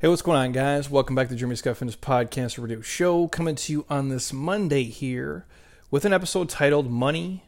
Hey, 0.00 0.06
what's 0.06 0.22
going 0.22 0.38
on, 0.38 0.52
guys? 0.52 0.88
Welcome 0.88 1.16
back 1.16 1.28
to 1.28 1.34
Jeremy 1.34 1.56
Scott 1.56 1.76
Fitness 1.76 1.96
Podcast 1.96 2.56
Radio 2.56 2.80
Show. 2.80 3.26
Coming 3.26 3.56
to 3.56 3.72
you 3.72 3.84
on 3.90 4.10
this 4.10 4.32
Monday 4.32 4.84
here 4.84 5.44
with 5.90 6.04
an 6.04 6.12
episode 6.12 6.48
titled 6.48 6.88
Money 6.88 7.42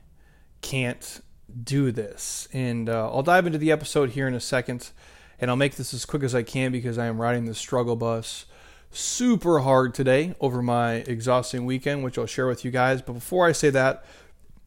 Can't 0.61 1.21
Do 1.63 1.93
This. 1.93 2.49
And 2.53 2.89
uh, 2.89 3.09
I'll 3.13 3.23
dive 3.23 3.47
into 3.47 3.57
the 3.59 3.71
episode 3.71 4.11
here 4.11 4.27
in 4.27 4.35
a 4.35 4.41
second, 4.41 4.91
and 5.39 5.49
I'll 5.49 5.57
make 5.57 5.77
this 5.77 5.95
as 5.95 6.05
quick 6.05 6.25
as 6.25 6.35
I 6.35 6.43
can 6.43 6.73
because 6.73 6.99
I 6.99 7.07
am 7.07 7.21
riding 7.21 7.45
the 7.45 7.55
struggle 7.55 7.95
bus 7.95 8.47
super 8.91 9.61
hard 9.61 9.95
today 9.95 10.35
over 10.41 10.61
my 10.61 10.95
exhausting 10.95 11.67
weekend, 11.67 12.03
which 12.03 12.19
I'll 12.19 12.27
share 12.27 12.49
with 12.49 12.65
you 12.65 12.73
guys. 12.73 13.01
But 13.01 13.13
before 13.13 13.47
I 13.47 13.53
say 13.53 13.71
that, 13.71 14.05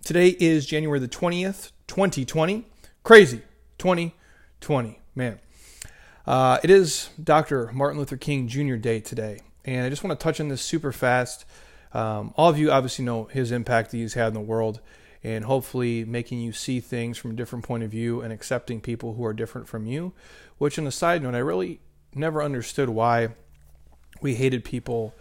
today 0.06 0.38
is 0.40 0.66
January 0.66 1.00
the 1.00 1.10
20th, 1.10 1.74
2020. 1.88 2.66
Crazy. 3.04 3.42
2020. 3.78 5.00
Man. 5.16 5.40
Uh, 6.26 6.58
it 6.64 6.70
is 6.70 7.10
Dr. 7.22 7.70
Martin 7.74 8.00
Luther 8.00 8.16
King 8.16 8.48
Jr. 8.48 8.76
Day 8.76 9.02
today, 9.02 9.42
and 9.66 9.86
I 9.86 9.90
just 9.90 10.06
want 10.06 10.18
to 10.18 10.24
touch 10.24 10.40
on 10.40 10.48
this 10.48 10.62
super 10.62 10.94
fast. 10.94 11.44
Um, 11.94 12.34
all 12.38 12.50
of 12.50 12.58
you 12.58 12.72
obviously 12.72 13.04
know 13.04 13.26
his 13.26 13.52
impact 13.52 13.92
that 13.92 13.98
he's 13.98 14.14
had 14.14 14.30
in 14.30 14.34
the 14.34 14.40
world, 14.40 14.80
and 15.22 15.44
hopefully 15.44 16.06
making 16.06 16.40
you 16.40 16.54
see 16.54 16.80
things 16.80 17.18
from 17.18 17.32
a 17.32 17.34
different 17.34 17.66
point 17.66 17.84
of 17.84 17.92
view 17.92 18.22
and 18.22 18.32
accepting 18.32 18.80
people 18.80 19.16
who 19.16 19.26
are 19.26 19.34
different 19.34 19.68
from 19.68 19.86
you. 19.86 20.14
Which, 20.60 20.80
on 20.80 20.88
a 20.88 20.92
side 20.92 21.22
note, 21.24 21.36
I 21.36 21.40
really 21.40 21.82
never 22.16 22.42
understood 22.42 22.88
why 22.88 23.30
we 24.22 24.36
hated 24.36 24.64
people 24.64 25.14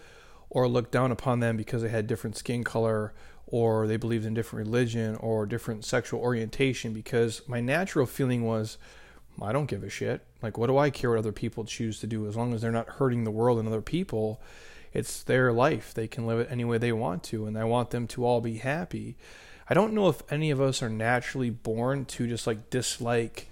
or 0.51 0.69
looked 0.69 0.93
down 0.93 1.11
upon 1.11 1.41
them 1.41 1.57
because 1.57 1.83
they 1.83 1.89
had 1.89 2.07
different 2.07 2.37
skin 2.37 2.63
color 2.63 3.13
or 3.49 3.89
they 3.89 3.97
believed 3.97 4.25
in 4.25 4.35
different 4.35 4.69
religion 4.69 5.17
or 5.17 5.47
different 5.47 5.85
sexual 5.85 6.21
orientation. 6.21 6.93
Because 6.93 7.43
my 7.49 7.61
natural 7.61 8.07
feeling 8.07 8.45
was, 8.45 8.79
I 9.41 9.53
don't 9.53 9.67
give 9.67 9.83
a 9.83 9.89
shit. 9.89 10.23
Like, 10.43 10.59
what 10.59 10.67
do 10.67 10.79
I 10.79 10.91
care 10.91 11.11
what 11.11 11.19
other 11.19 11.33
people 11.33 11.65
choose 11.65 12.01
to 12.01 12.07
do? 12.07 12.27
As 12.27 12.37
long 12.37 12.53
as 12.53 12.61
they're 12.61 12.71
not 12.71 12.89
hurting 12.89 13.25
the 13.25 13.31
world 13.31 13.59
and 13.59 13.67
other 13.67 13.81
people, 13.81 14.41
it's 14.93 15.23
their 15.23 15.53
life. 15.53 15.95
They 15.95 16.07
can 16.07 16.27
live 16.27 16.41
it 16.41 16.49
any 16.51 16.65
way 16.65 16.79
they 16.79 16.93
want 16.93 17.23
to, 17.25 17.47
and 17.47 17.57
I 17.57 17.65
want 17.65 17.91
them 17.91 18.07
to 18.09 18.25
all 18.25 18.41
be 18.41 18.59
happy. 18.59 19.17
I 19.71 19.75
don't 19.75 19.95
know 19.95 20.09
if 20.09 20.23
any 20.31 20.51
of 20.51 20.61
us 20.61 20.83
are 20.83 20.91
naturally 20.91 21.51
born 21.51 22.05
to 22.07 22.27
just 22.27 22.47
like 22.47 22.69
dislike 22.69 23.49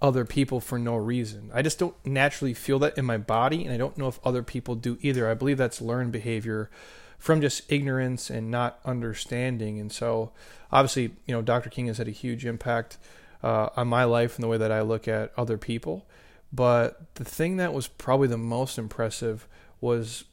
other 0.00 0.24
people 0.24 0.60
for 0.60 0.78
no 0.78 0.94
reason. 0.96 1.50
I 1.52 1.62
just 1.62 1.78
don't 1.78 1.94
naturally 2.06 2.54
feel 2.54 2.78
that 2.80 2.96
in 2.96 3.04
my 3.04 3.18
body, 3.18 3.64
and 3.64 3.72
I 3.72 3.76
don't 3.76 3.98
know 3.98 4.08
if 4.08 4.24
other 4.24 4.42
people 4.42 4.76
do 4.76 4.98
either. 5.00 5.28
I 5.28 5.34
believe 5.34 5.58
that's 5.58 5.80
learned 5.80 6.12
behavior 6.12 6.70
from 7.18 7.40
just 7.40 7.70
ignorance 7.70 8.30
and 8.30 8.50
not 8.50 8.78
understanding. 8.84 9.80
And 9.80 9.90
so, 9.90 10.30
obviously, 10.70 11.14
you 11.26 11.34
know, 11.34 11.42
Dr. 11.42 11.70
King 11.70 11.88
has 11.88 11.98
had 11.98 12.06
a 12.06 12.12
huge 12.12 12.46
impact 12.46 12.96
uh, 13.42 13.68
on 13.76 13.88
my 13.88 14.04
life 14.04 14.36
and 14.36 14.44
the 14.44 14.48
way 14.48 14.58
that 14.58 14.72
I 14.72 14.80
look 14.80 15.08
at 15.08 15.32
other 15.36 15.58
people. 15.58 16.06
But 16.52 17.14
the 17.14 17.24
thing 17.24 17.56
that 17.58 17.74
was 17.74 17.88
probably 17.88 18.28
the 18.28 18.38
most 18.38 18.78
impressive 18.78 19.46
was 19.80 20.24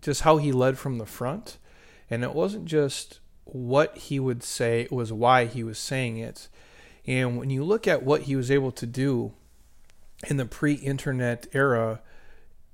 just 0.00 0.22
how 0.22 0.38
he 0.38 0.52
led 0.52 0.78
from 0.78 0.98
the 0.98 1.06
front. 1.06 1.58
And 2.08 2.24
it 2.24 2.34
wasn't 2.34 2.64
just 2.64 3.20
what 3.44 3.96
he 3.96 4.18
would 4.18 4.42
say, 4.42 4.82
it 4.82 4.92
was 4.92 5.12
why 5.12 5.44
he 5.44 5.62
was 5.62 5.78
saying 5.78 6.18
it. 6.18 6.48
And 7.06 7.36
when 7.38 7.50
you 7.50 7.64
look 7.64 7.86
at 7.88 8.02
what 8.02 8.22
he 8.22 8.36
was 8.36 8.50
able 8.50 8.72
to 8.72 8.86
do 8.86 9.32
in 10.28 10.36
the 10.36 10.46
pre 10.46 10.74
internet 10.74 11.46
era, 11.52 12.00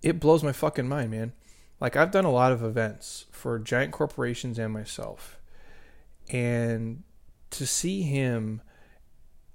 it 0.02 0.20
blows 0.20 0.42
my 0.42 0.52
fucking 0.52 0.88
mind, 0.88 1.10
man. 1.10 1.32
Like, 1.80 1.96
I've 1.96 2.10
done 2.10 2.24
a 2.24 2.32
lot 2.32 2.52
of 2.52 2.62
events 2.62 3.26
for 3.30 3.58
giant 3.58 3.92
corporations 3.92 4.58
and 4.58 4.72
myself. 4.72 5.38
And 6.30 7.02
to 7.50 7.66
see 7.66 8.02
him 8.02 8.62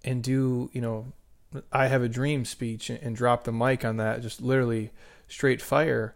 and 0.04 0.24
do 0.24 0.70
you 0.74 0.82
know 0.82 1.12
I 1.72 1.88
have 1.88 2.02
a 2.02 2.10
dream 2.10 2.46
speech 2.46 2.90
and, 2.90 3.00
and 3.02 3.16
drop 3.16 3.44
the 3.44 3.52
mic 3.52 3.84
on 3.84 3.98
that 3.98 4.22
just 4.22 4.42
literally 4.42 4.92
straight 5.28 5.62
fire 5.62 6.16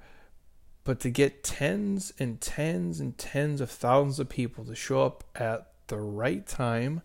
but 0.84 1.00
to 1.00 1.10
get 1.10 1.44
tens 1.44 2.14
and 2.20 2.40
tens 2.40 3.00
and 3.00 3.18
tens 3.18 3.60
of 3.60 3.70
thousands 3.72 4.20
of 4.20 4.30
people 4.30 4.64
to 4.66 4.76
show 4.76 5.04
up 5.04 5.24
at 5.36 5.72
the 5.88 5.98
right 5.98 6.46
time 6.46 7.02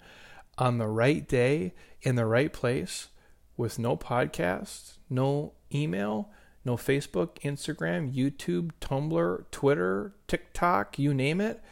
on 0.59 0.79
the 0.79 0.87
right 0.87 1.27
day 1.27 1.73
in 2.03 2.15
the 2.15 2.27
right 2.27 2.53
place 2.53 3.09
with 3.57 3.79
no 3.79 3.97
podcast, 3.97 4.99
no 5.09 5.53
email, 5.75 6.31
no 6.65 6.77
Facebook, 6.77 7.39
Instagram, 7.41 8.15
YouTube, 8.15 8.71
Tumblr, 8.81 9.45
Twitter, 9.51 10.15
TikTok, 10.27 10.99
you 10.99 11.15
name 11.15 11.41
it. 11.41 11.63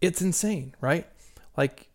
It's 0.00 0.20
insane, 0.20 0.74
right? 0.80 1.06
Like 1.56 1.88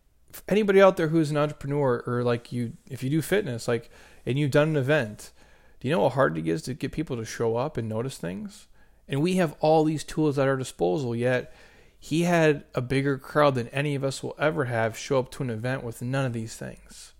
anybody 0.48 0.80
out 0.80 0.96
there 0.96 1.08
who's 1.08 1.30
an 1.30 1.36
entrepreneur 1.36 2.02
or 2.06 2.22
like 2.22 2.52
you, 2.52 2.74
if 2.88 3.02
you 3.02 3.10
do 3.10 3.22
fitness, 3.22 3.66
like, 3.66 3.90
and 4.26 4.38
you've 4.38 4.50
done 4.50 4.68
an 4.68 4.76
event, 4.76 5.32
do 5.80 5.88
you 5.88 5.94
know 5.94 6.02
how 6.02 6.14
hard 6.14 6.36
it 6.36 6.46
is 6.46 6.62
to 6.62 6.74
get 6.74 6.92
people 6.92 7.16
to 7.16 7.24
show 7.24 7.56
up 7.56 7.76
and 7.76 7.88
notice 7.88 8.18
things? 8.18 8.66
And 9.08 9.22
we 9.22 9.36
have 9.36 9.56
all 9.60 9.84
these 9.84 10.04
tools 10.04 10.38
at 10.38 10.48
our 10.48 10.56
disposal, 10.56 11.16
yet 11.16 11.52
he 11.98 12.22
had 12.22 12.64
a 12.74 12.80
bigger 12.80 13.18
crowd 13.18 13.54
than 13.54 13.68
any 13.68 13.94
of 13.94 14.04
us 14.04 14.22
will 14.22 14.36
ever 14.38 14.66
have 14.66 14.96
show 14.96 15.18
up 15.18 15.30
to 15.32 15.42
an 15.42 15.50
event 15.50 15.82
with 15.82 16.02
none 16.02 16.26
of 16.26 16.32
these 16.32 16.56
things. 16.56 17.14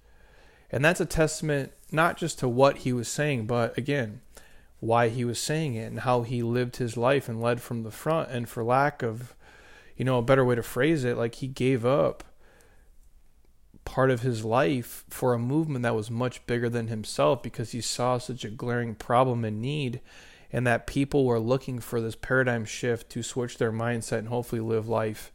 And 0.71 0.85
that's 0.85 1.01
a 1.01 1.07
testament 1.07 1.73
not 1.91 2.17
just 2.17 2.39
to 2.41 2.49
what 2.49 2.79
he 2.79 2.93
was 2.93 3.09
saying, 3.09 3.47
but 3.47 3.77
again, 3.79 4.21
why 4.81 5.09
he 5.09 5.25
was 5.25 5.41
saying 5.41 5.75
it 5.75 5.87
and 5.87 6.01
how 6.01 6.23
he 6.23 6.43
lived 6.43 6.77
his 6.77 6.97
life 6.97 7.29
and 7.29 7.41
led 7.41 7.61
from 7.61 7.83
the 7.83 7.91
front. 7.91 8.31
And 8.31 8.49
for 8.49 8.63
lack 8.63 9.03
of, 9.03 9.35
you 9.97 10.05
know, 10.05 10.19
a 10.19 10.23
better 10.23 10.45
way 10.45 10.55
to 10.55 10.63
phrase 10.63 11.05
it, 11.05 11.17
like 11.17 11.37
he 11.37 11.49
gave 11.49 11.85
up 11.85 12.23
part 13.89 14.11
of 14.11 14.21
his 14.21 14.45
life 14.45 15.03
for 15.09 15.33
a 15.33 15.39
movement 15.39 15.83
that 15.83 15.95
was 15.95 16.11
much 16.11 16.47
bigger 16.47 16.69
than 16.69 16.89
himself 16.89 17.43
because 17.43 17.73
he 17.73 17.81
saw 17.81 18.19
such 18.19 18.45
a 18.45 18.51
glaring 18.51 18.95
problem 18.95 19.47
and 19.47 19.63
need 19.63 19.99
and 20.53 20.67
that 20.67 20.87
people 20.87 21.25
were 21.25 21.41
looking 21.41 21.79
for 21.79 21.99
this 21.99 22.15
paradigm 22.15 22.67
shift 22.67 23.09
to 23.09 23.23
switch 23.23 23.57
their 23.57 23.73
mindset 23.73 24.19
and 24.19 24.29
hopefully 24.29 24.61
live 24.61 24.87
life 24.89 25.33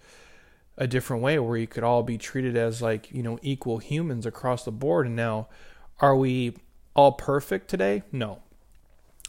a 0.77 0.85
different 0.85 1.23
way 1.23 1.39
where 1.39 1.57
you 1.57 1.65
could 1.65 1.83
all 1.83 2.03
be 2.03 2.15
treated 2.15 2.55
as 2.55 2.79
like 2.79 3.11
you 3.11 3.23
know 3.23 3.39
equal 3.41 3.79
humans 3.79 4.23
across 4.23 4.63
the 4.65 4.71
board. 4.71 5.07
And 5.07 5.15
now 5.15 5.47
are 5.99 6.15
we 6.15 6.55
all 6.95 7.13
perfect 7.13 7.69
today? 7.69 8.03
No. 8.11 8.43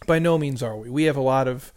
By 0.07 0.19
no 0.19 0.37
means 0.37 0.63
are 0.63 0.77
we. 0.77 0.91
We 0.91 1.05
have 1.05 1.17
a 1.17 1.23
lot 1.23 1.49
of 1.49 1.73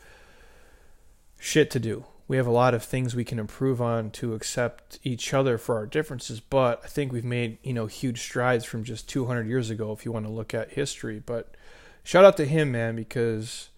shit 1.40 1.72
to 1.72 1.79
do 1.79 2.03
we 2.27 2.38
have 2.38 2.47
a 2.47 2.51
lot 2.51 2.73
of 2.73 2.83
things 2.83 3.15
we 3.15 3.23
can 3.23 3.39
improve 3.39 3.81
on 3.81 4.11
to 4.11 4.33
accept 4.33 4.99
each 5.03 5.33
other 5.33 5.57
for 5.57 5.75
our 5.75 5.85
differences 5.85 6.39
but 6.39 6.81
i 6.83 6.88
think 6.88 7.11
we've 7.11 7.23
made 7.23 7.57
you 7.63 7.73
know 7.73 7.85
huge 7.85 8.21
strides 8.21 8.65
from 8.65 8.83
just 8.83 9.07
200 9.09 9.47
years 9.47 9.69
ago 9.69 9.91
if 9.91 10.05
you 10.05 10.11
want 10.11 10.25
to 10.25 10.31
look 10.31 10.53
at 10.53 10.71
history 10.71 11.21
but 11.25 11.55
shout 12.03 12.25
out 12.25 12.37
to 12.37 12.45
him 12.45 12.71
man 12.71 12.95
because 12.95 13.69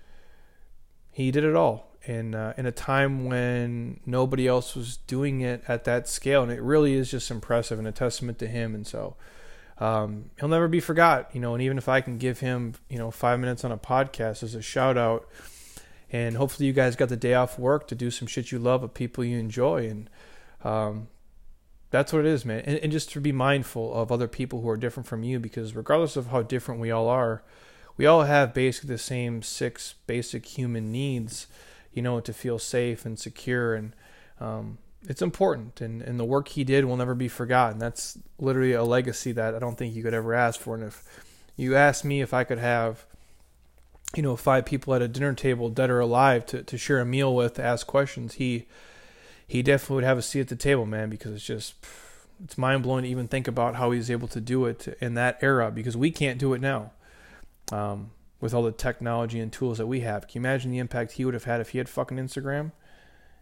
he 1.12 1.32
did 1.32 1.44
it 1.44 1.56
all 1.56 1.90
in 2.06 2.34
uh, 2.34 2.54
in 2.58 2.66
a 2.66 2.72
time 2.72 3.26
when 3.26 4.00
nobody 4.06 4.48
else 4.48 4.76
was 4.76 4.98
doing 4.98 5.42
it 5.42 5.64
at 5.68 5.84
that 5.84 6.08
scale 6.08 6.42
and 6.44 6.52
it 6.52 6.62
really 6.62 6.94
is 6.94 7.12
just 7.12 7.30
impressive 7.30 7.78
and 7.78 7.88
a 7.88 7.92
testament 7.92 8.40
to 8.40 8.48
him 8.48 8.74
and 8.74 8.88
so 8.88 9.16
um, 9.80 10.30
he'll 10.40 10.50
never 10.50 10.68
be 10.68 10.80
forgot 10.80 11.30
you 11.34 11.42
know 11.42 11.54
and 11.54 11.62
even 11.62 11.78
if 11.78 11.90
i 11.90 12.02
can 12.02 12.18
give 12.18 12.40
him 12.40 12.74
you 12.90 12.98
know 12.98 13.12
five 13.12 13.40
minutes 13.40 13.64
on 13.64 13.72
a 13.72 13.78
podcast 13.78 14.44
as 14.44 14.56
a 14.56 14.62
shout 14.62 14.98
out 14.98 15.28
and 16.12 16.38
hopefully 16.38 16.68
you 16.68 16.74
guys 16.74 16.96
got 16.96 17.10
the 17.10 17.18
day 17.18 17.34
off 17.34 17.60
work 17.60 17.88
to 17.88 17.96
do 17.96 18.10
some 18.10 18.28
shit 18.28 18.52
you 18.52 18.60
love 18.60 18.82
with 18.82 18.94
people 18.94 19.24
you 19.24 19.38
enjoy. 19.38 19.88
And 19.88 20.10
um, 20.64 21.08
that's 21.92 22.12
what 22.12 22.26
it 22.26 22.26
is 22.26 22.46
man. 22.46 22.62
And, 22.66 22.78
and, 22.80 22.92
just 22.92 23.12
to 23.12 23.22
be 23.22 23.32
mindful 23.32 23.94
of 23.94 24.12
other 24.12 24.28
people 24.28 24.62
who 24.62 24.70
are 24.70 24.78
different 24.78 25.08
from 25.08 25.24
you 25.24 25.40
because 25.40 25.76
regardless 25.76 26.16
of 26.16 26.28
how 26.28 26.42
different 26.42 26.82
we 26.82 26.92
all 26.92 27.08
are 27.08 27.44
we 28.00 28.06
all 28.06 28.24
have 28.24 28.54
basically 28.54 28.88
the 28.88 28.98
same 28.98 29.42
six 29.42 29.96
basic 30.08 30.46
human 30.46 30.90
needs 30.90 31.48
you 31.92 32.02
know 32.02 32.22
to 32.22 32.32
feel 32.32 32.58
safe 32.58 33.06
and 33.06 33.20
secure. 33.20 33.76
And 33.76 33.94
um, 34.40 34.78
it's 35.08 35.22
important. 35.22 35.82
And, 35.82 36.02
and 36.02 36.18
the 36.18 36.26
work 36.26 36.48
he 36.48 36.64
did 36.64 36.86
will 36.86 36.96
never 36.96 37.14
be 37.14 37.28
forgotten. 37.28 37.78
That's 37.78 38.18
literally 38.38 38.72
a 38.72 38.84
legacy 38.84 39.34
that 39.34 39.54
i 39.54 39.60
don't 39.60 39.78
think 39.78 39.94
you 39.94 40.02
could 40.02 40.14
ever 40.14 40.34
ask 40.34 40.60
for. 40.60 40.76
And 40.76 40.86
if 40.86 41.04
you 41.58 41.76
asked 41.76 42.06
me 42.06 42.22
if 42.22 42.34
i 42.34 42.46
could 42.46 42.58
have 42.58 43.06
you 44.16 44.24
know, 44.24 44.36
five 44.36 44.66
people 44.66 44.94
at 44.94 45.02
a 45.02 45.08
dinner 45.08 45.34
table, 45.34 45.70
dead 45.70 45.90
or 45.90 46.00
alive, 46.00 46.46
to, 46.48 46.64
to 46.64 46.78
share 46.78 47.00
a 47.00 47.06
meal 47.06 47.36
with, 47.36 47.60
ask 47.60 47.86
questions, 47.86 48.36
he 48.36 48.66
he 49.48 49.64
definitely 49.64 49.96
would 49.96 50.04
have 50.04 50.18
a 50.20 50.22
seat 50.22 50.42
at 50.42 50.48
the 50.48 50.56
table, 50.56 50.86
man, 50.86 51.10
because 51.10 51.34
it's 51.34 51.46
just 51.46 51.74
it's 52.44 52.58
mind 52.58 52.84
blowing 52.84 53.04
to 53.04 53.10
even 53.10 53.28
think 53.28 53.48
about 53.48 53.76
how 53.76 53.92
he's 53.92 54.12
able 54.12 54.28
to 54.28 54.40
do 54.40 54.66
it 54.66 54.98
in 55.02 55.16
that 55.16 55.40
era 55.42 55.72
because 55.72 55.98
we 55.98 56.12
can't 56.12 56.40
do 56.40 56.54
it 56.54 56.62
now. 56.62 56.92
Um, 57.72 58.12
with 58.42 58.54
all 58.54 58.64
the 58.64 58.72
technology 58.72 59.40
and 59.40 59.52
tools 59.52 59.78
that 59.78 59.88
we 59.88 60.02
have. 60.02 60.28
Can 60.28 60.42
you 60.42 60.48
imagine 60.48 60.72
the 60.72 60.78
impact 60.78 61.14
he 61.14 61.26
would 61.26 61.34
have 61.34 61.44
had 61.44 61.60
if 61.60 61.70
he 61.70 61.78
had 61.78 61.90
fucking 61.90 62.18
Instagram? 62.18 62.72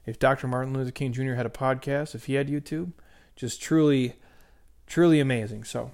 If 0.06 0.20
Dr. 0.20 0.48
Martin 0.48 0.74
Luther 0.74 0.92
King 0.92 1.14
Jr. 1.14 1.34
had 1.34 1.46
a 1.46 1.50
podcast, 1.50 2.16
if 2.16 2.26
he 2.26 2.36
had 2.36 2.48
YouTube? 2.48 2.94
Just 3.36 3.62
truly, 3.62 4.16
truly 4.88 5.20
amazing. 5.20 5.66
So, 5.66 5.92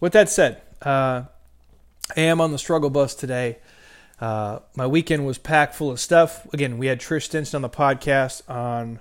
with 0.00 0.12
that 0.12 0.28
said, 0.28 0.60
uh, 0.82 1.24
I 2.16 2.20
am 2.20 2.40
on 2.40 2.52
the 2.52 2.58
struggle 2.58 2.90
bus 2.90 3.14
today. 3.14 3.58
Uh, 4.20 4.60
my 4.74 4.86
weekend 4.86 5.26
was 5.26 5.38
packed 5.38 5.74
full 5.74 5.90
of 5.90 6.00
stuff. 6.00 6.46
Again, 6.52 6.78
we 6.78 6.86
had 6.86 7.00
Trish 7.00 7.24
Stinson 7.24 7.56
on 7.56 7.62
the 7.62 7.68
podcast 7.68 8.48
on 8.50 9.00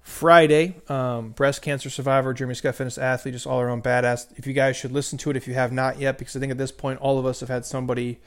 Friday. 0.00 0.76
Um, 0.88 1.30
breast 1.30 1.62
cancer 1.62 1.88
survivor, 1.88 2.34
Jeremy 2.34 2.54
Scott 2.54 2.74
fitness 2.74 2.98
athlete, 2.98 3.34
just 3.34 3.46
all 3.46 3.60
around 3.60 3.84
badass. 3.84 4.26
If 4.36 4.46
you 4.46 4.52
guys 4.52 4.76
should 4.76 4.92
listen 4.92 5.16
to 5.18 5.30
it 5.30 5.36
if 5.36 5.48
you 5.48 5.54
have 5.54 5.72
not 5.72 5.98
yet, 5.98 6.18
because 6.18 6.36
I 6.36 6.40
think 6.40 6.50
at 6.52 6.58
this 6.58 6.72
point 6.72 7.00
all 7.00 7.18
of 7.18 7.24
us 7.24 7.40
have 7.40 7.48
had 7.48 7.64
somebody 7.64 8.20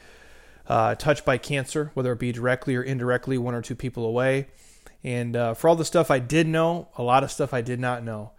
uh, 0.68 0.96
touched 0.96 1.26
by 1.26 1.38
cancer, 1.38 1.92
whether 1.94 2.12
it 2.14 2.20
be 2.20 2.32
directly 2.32 2.76
or 2.76 2.84
indirectly, 2.84 3.38
one 3.38 3.54
or 3.54 3.62
two 3.62 3.76
people 3.76 4.06
away. 4.06 4.48
And 5.04 5.36
uh, 5.36 5.54
for 5.54 5.68
all 5.68 5.76
the 5.76 5.86
stuff 5.86 6.10
I 6.10 6.20
did 6.20 6.48
know, 6.48 6.88
a 6.98 7.04
lot 7.04 7.24
of 7.24 7.32
stuff 7.32 7.54
I 7.54 7.62
did 7.62 7.80
not 7.80 8.04
know, 8.04 8.32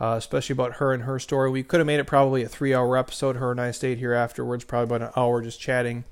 uh, 0.00 0.14
especially 0.18 0.52
about 0.52 0.74
her 0.74 0.92
and 0.92 1.04
her 1.04 1.18
story. 1.18 1.50
We 1.50 1.64
could 1.64 1.80
have 1.80 1.86
made 1.86 2.00
it 2.00 2.06
probably 2.06 2.42
a 2.42 2.48
three 2.48 2.74
hour 2.74 2.96
episode. 2.96 3.36
Her 3.36 3.50
and 3.50 3.60
I 3.60 3.72
stayed 3.72 3.98
here 3.98 4.12
afterwards, 4.12 4.64
probably 4.64 4.96
about 4.96 5.08
an 5.08 5.12
hour 5.16 5.42
just 5.42 5.60
chatting 5.60 6.04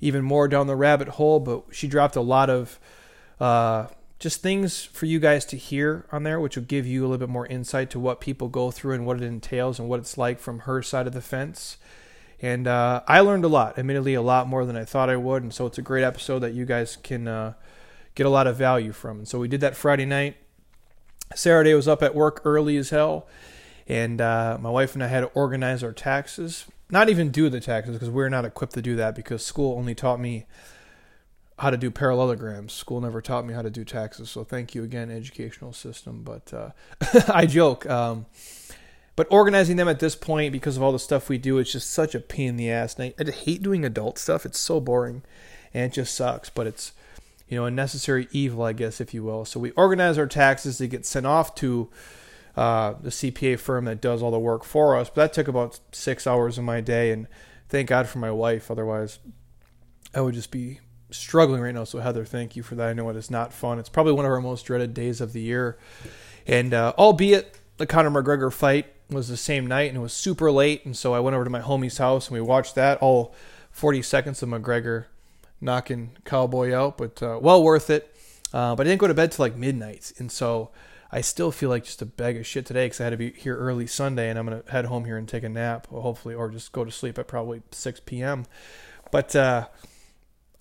even 0.00 0.24
more 0.24 0.48
down 0.48 0.66
the 0.66 0.76
rabbit 0.76 1.08
hole. 1.08 1.40
But 1.40 1.64
she 1.72 1.88
dropped 1.88 2.16
a 2.16 2.20
lot 2.20 2.50
of 2.50 2.78
uh, 3.38 3.86
just 4.18 4.42
things 4.42 4.84
for 4.84 5.06
you 5.06 5.18
guys 5.18 5.44
to 5.46 5.56
hear 5.56 6.06
on 6.12 6.22
there, 6.22 6.38
which 6.38 6.56
will 6.56 6.64
give 6.64 6.86
you 6.86 7.02
a 7.02 7.06
little 7.06 7.18
bit 7.18 7.28
more 7.28 7.46
insight 7.46 7.90
to 7.90 7.98
what 7.98 8.20
people 8.20 8.48
go 8.48 8.70
through 8.70 8.94
and 8.94 9.06
what 9.06 9.16
it 9.16 9.22
entails 9.22 9.78
and 9.78 9.88
what 9.88 9.98
it's 9.98 10.18
like 10.18 10.38
from 10.38 10.60
her 10.60 10.82
side 10.82 11.06
of 11.06 11.12
the 11.12 11.22
fence. 11.22 11.78
And 12.42 12.66
uh, 12.66 13.02
I 13.06 13.20
learned 13.20 13.44
a 13.44 13.48
lot, 13.48 13.78
admittedly, 13.78 14.14
a 14.14 14.22
lot 14.22 14.46
more 14.46 14.64
than 14.64 14.76
I 14.76 14.84
thought 14.84 15.10
I 15.10 15.16
would. 15.16 15.42
And 15.42 15.52
so 15.52 15.66
it's 15.66 15.78
a 15.78 15.82
great 15.82 16.04
episode 16.04 16.40
that 16.40 16.54
you 16.54 16.64
guys 16.64 16.96
can 16.96 17.28
uh, 17.28 17.54
get 18.14 18.26
a 18.26 18.30
lot 18.30 18.46
of 18.46 18.56
value 18.56 18.92
from. 18.92 19.18
And 19.18 19.28
so 19.28 19.38
we 19.38 19.48
did 19.48 19.60
that 19.60 19.76
Friday 19.76 20.06
night. 20.06 20.36
Saturday 21.34 21.74
was 21.74 21.86
up 21.86 22.02
at 22.02 22.14
work 22.14 22.40
early 22.44 22.76
as 22.76 22.90
hell. 22.90 23.26
And 23.86 24.20
uh, 24.20 24.58
my 24.60 24.70
wife 24.70 24.94
and 24.94 25.02
I 25.02 25.08
had 25.08 25.20
to 25.20 25.26
organize 25.28 25.82
our 25.82 25.92
taxes. 25.92 26.66
Not 26.90 27.08
even 27.08 27.30
do 27.30 27.48
the 27.48 27.60
taxes 27.60 27.94
because 27.94 28.10
we're 28.10 28.28
not 28.28 28.44
equipped 28.44 28.74
to 28.74 28.82
do 28.82 28.96
that 28.96 29.14
because 29.14 29.44
school 29.44 29.78
only 29.78 29.94
taught 29.94 30.20
me 30.20 30.46
how 31.58 31.70
to 31.70 31.76
do 31.76 31.90
parallelograms. 31.90 32.72
School 32.72 33.00
never 33.00 33.20
taught 33.20 33.46
me 33.46 33.52
how 33.54 33.62
to 33.62 33.70
do 33.70 33.84
taxes. 33.84 34.30
So 34.30 34.44
thank 34.44 34.74
you 34.74 34.82
again, 34.82 35.10
educational 35.10 35.72
system. 35.72 36.22
But 36.22 36.52
uh, 36.52 36.70
I 37.32 37.46
joke. 37.46 37.88
Um, 37.88 38.26
but 39.14 39.26
organizing 39.30 39.76
them 39.76 39.88
at 39.88 40.00
this 40.00 40.16
point, 40.16 40.52
because 40.52 40.78
of 40.78 40.82
all 40.82 40.92
the 40.92 40.98
stuff 40.98 41.28
we 41.28 41.36
do, 41.36 41.58
it's 41.58 41.72
just 41.72 41.90
such 41.90 42.14
a 42.14 42.20
pain 42.20 42.48
in 42.48 42.56
the 42.56 42.70
ass. 42.70 42.98
And 42.98 43.12
I, 43.18 43.22
I 43.22 43.30
hate 43.30 43.62
doing 43.62 43.84
adult 43.84 44.18
stuff. 44.18 44.46
It's 44.46 44.58
so 44.58 44.80
boring, 44.80 45.22
and 45.74 45.84
it 45.84 45.94
just 45.94 46.14
sucks. 46.14 46.48
But 46.48 46.66
it's 46.66 46.92
you 47.46 47.58
know 47.58 47.66
a 47.66 47.70
necessary 47.70 48.26
evil, 48.32 48.62
I 48.62 48.72
guess, 48.72 49.00
if 49.00 49.12
you 49.12 49.22
will. 49.22 49.44
So 49.44 49.60
we 49.60 49.72
organize 49.72 50.16
our 50.16 50.26
taxes 50.26 50.78
to 50.78 50.86
get 50.86 51.04
sent 51.04 51.26
off 51.26 51.54
to 51.56 51.90
uh, 52.56 52.94
the 53.00 53.10
CPA 53.10 53.58
firm 53.58 53.84
that 53.84 54.00
does 54.00 54.22
all 54.22 54.30
the 54.30 54.38
work 54.38 54.64
for 54.64 54.96
us. 54.96 55.08
But 55.08 55.16
that 55.16 55.32
took 55.32 55.48
about 55.48 55.80
six 55.92 56.26
hours 56.26 56.58
of 56.58 56.64
my 56.64 56.80
day, 56.80 57.12
and 57.12 57.26
thank 57.68 57.88
God 57.88 58.08
for 58.08 58.18
my 58.18 58.30
wife. 58.30 58.70
Otherwise, 58.70 59.18
I 60.14 60.20
would 60.20 60.34
just 60.34 60.50
be 60.50 60.80
struggling 61.10 61.60
right 61.60 61.74
now. 61.74 61.84
So 61.84 62.00
Heather, 62.00 62.24
thank 62.24 62.56
you 62.56 62.62
for 62.62 62.74
that. 62.76 62.88
I 62.88 62.92
know 62.92 63.08
it 63.08 63.16
is 63.16 63.30
not 63.30 63.52
fun. 63.52 63.78
It's 63.78 63.88
probably 63.88 64.12
one 64.12 64.24
of 64.24 64.30
our 64.30 64.40
most 64.40 64.64
dreaded 64.64 64.94
days 64.94 65.20
of 65.20 65.32
the 65.32 65.40
year, 65.40 65.78
and 66.46 66.74
uh, 66.74 66.92
albeit 66.98 67.58
the 67.76 67.86
Conor 67.86 68.10
McGregor 68.10 68.52
fight 68.52 68.92
was 69.08 69.28
the 69.28 69.36
same 69.36 69.66
night 69.66 69.88
and 69.88 69.96
it 69.96 70.00
was 70.00 70.12
super 70.12 70.50
late, 70.52 70.84
and 70.84 70.96
so 70.96 71.14
I 71.14 71.20
went 71.20 71.34
over 71.34 71.44
to 71.44 71.50
my 71.50 71.60
homie's 71.60 71.98
house 71.98 72.28
and 72.28 72.34
we 72.34 72.40
watched 72.40 72.74
that 72.76 72.98
all 72.98 73.34
40 73.70 74.02
seconds 74.02 74.42
of 74.42 74.48
McGregor 74.48 75.06
knocking 75.60 76.16
Cowboy 76.24 76.72
out, 76.72 76.98
but 76.98 77.22
uh, 77.22 77.38
well 77.40 77.62
worth 77.62 77.90
it. 77.90 78.14
Uh, 78.52 78.74
but 78.74 78.86
I 78.86 78.90
didn't 78.90 79.00
go 79.00 79.06
to 79.06 79.14
bed 79.14 79.32
till 79.32 79.44
like 79.44 79.56
midnight, 79.56 80.12
and 80.18 80.30
so 80.30 80.70
I 81.12 81.22
still 81.22 81.50
feel 81.50 81.70
like 81.70 81.84
just 81.84 82.02
a 82.02 82.06
bag 82.06 82.36
of 82.36 82.46
shit 82.46 82.66
today 82.66 82.86
because 82.86 83.00
I 83.00 83.04
had 83.04 83.10
to 83.10 83.16
be 83.16 83.32
here 83.32 83.56
early 83.56 83.86
Sunday, 83.86 84.30
and 84.30 84.38
I'm 84.38 84.46
gonna 84.46 84.62
head 84.68 84.84
home 84.84 85.04
here 85.04 85.16
and 85.16 85.28
take 85.28 85.42
a 85.42 85.48
nap, 85.48 85.88
hopefully, 85.88 86.34
or 86.34 86.50
just 86.50 86.72
go 86.72 86.84
to 86.84 86.90
sleep 86.90 87.18
at 87.18 87.26
probably 87.26 87.62
6 87.72 88.00
p.m. 88.06 88.46
But 89.10 89.34
uh, 89.34 89.66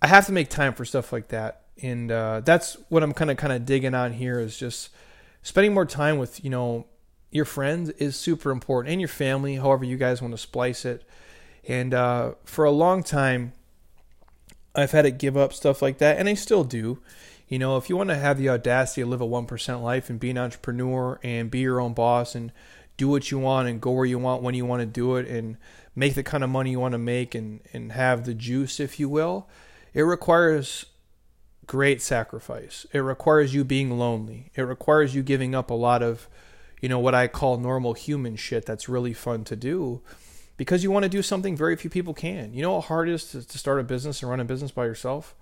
I 0.02 0.08
have 0.08 0.26
to 0.26 0.32
make 0.32 0.50
time 0.50 0.74
for 0.74 0.86
stuff 0.86 1.14
like 1.14 1.28
that, 1.28 1.64
and 1.82 2.12
uh, 2.12 2.42
that's 2.42 2.78
what 2.90 3.04
I'm 3.04 3.14
kind 3.14 3.30
of 3.30 3.38
kind 3.38 3.54
of 3.54 3.66
digging 3.66 3.94
on 3.94 4.14
here 4.14 4.40
is 4.40 4.58
just 4.58 4.90
spending 5.44 5.74
more 5.74 5.86
time 5.86 6.18
with 6.18 6.44
you 6.44 6.50
know 6.50 6.88
your 7.32 7.46
friends 7.46 7.92
is 7.92 8.16
super 8.16 8.50
important, 8.50 8.92
and 8.92 9.00
your 9.00 9.08
family, 9.08 9.56
however 9.56 9.86
you 9.86 9.98
guys 9.98 10.22
want 10.22 10.34
to 10.34 10.38
splice 10.38 10.84
it. 10.84 11.08
And 11.68 11.94
uh, 11.94 12.32
for 12.44 12.66
a 12.66 12.72
long 12.72 13.04
time, 13.04 13.54
I've 14.74 14.92
had 14.92 15.04
to 15.04 15.12
give 15.12 15.38
up 15.38 15.54
stuff 15.54 15.82
like 15.82 16.00
that, 16.00 16.18
and 16.18 16.28
I 16.28 16.34
still 16.34 16.64
do. 16.64 17.00
You 17.50 17.58
know, 17.58 17.78
if 17.78 17.90
you 17.90 17.98
want 17.98 18.10
to 18.10 18.16
have 18.16 18.38
the 18.38 18.50
audacity 18.50 19.02
to 19.02 19.08
live 19.08 19.22
a 19.22 19.28
1% 19.28 19.82
life 19.82 20.10
and 20.10 20.20
be 20.20 20.30
an 20.30 20.38
entrepreneur 20.38 21.20
and 21.24 21.50
be 21.50 21.60
your 21.60 21.82
own 21.82 21.94
boss 21.94 22.36
and 22.36 22.52
do 22.96 23.08
what 23.08 23.32
you 23.32 23.40
want 23.40 23.68
and 23.68 23.82
go 23.82 23.92
where 23.92 24.06
you 24.06 24.20
want 24.20 24.44
when 24.44 24.54
you 24.54 24.66
want 24.66 24.82
to 24.82 24.86
do 24.86 25.16
it 25.16 25.28
and 25.28 25.58
make 25.96 26.14
the 26.14 26.24
kind 26.24 26.44
of 26.44 26.50
money 26.50 26.72
you 26.72 26.80
want 26.80 26.92
to 26.92 27.00
make 27.00 27.34
and, 27.34 27.62
and 27.74 27.92
have 27.92 28.26
the 28.26 28.36
juice, 28.36 28.80
if 28.80 29.00
you 29.00 29.10
will, 29.10 29.50
it 29.96 30.04
requires 30.04 30.86
great 31.66 32.04
sacrifice. 32.04 32.86
It 32.94 33.00
requires 33.00 33.54
you 33.54 33.64
being 33.64 33.98
lonely. 33.98 34.52
It 34.54 34.62
requires 34.62 35.16
you 35.16 35.24
giving 35.24 35.56
up 35.56 35.72
a 35.72 35.76
lot 35.76 36.04
of, 36.04 36.30
you 36.82 36.88
know, 36.88 37.00
what 37.00 37.16
I 37.16 37.28
call 37.28 37.58
normal 37.58 37.94
human 37.94 38.36
shit 38.36 38.66
that's 38.66 38.88
really 38.88 39.14
fun 39.14 39.44
to 39.46 39.56
do 39.56 40.02
because 40.56 40.84
you 40.84 40.92
want 40.92 41.04
to 41.04 41.10
do 41.10 41.24
something 41.24 41.56
very 41.56 41.76
few 41.76 41.90
people 41.90 42.14
can. 42.14 42.54
You 42.54 42.62
know 42.62 42.80
how 42.80 42.88
hard 42.88 43.10
it 43.10 43.14
is 43.14 43.32
to, 43.32 43.48
to 43.48 43.58
start 43.58 43.80
a 43.80 43.84
business 43.84 44.22
and 44.22 44.30
run 44.30 44.40
a 44.40 44.46
business 44.46 44.72
by 44.72 44.86
yourself? 44.86 45.36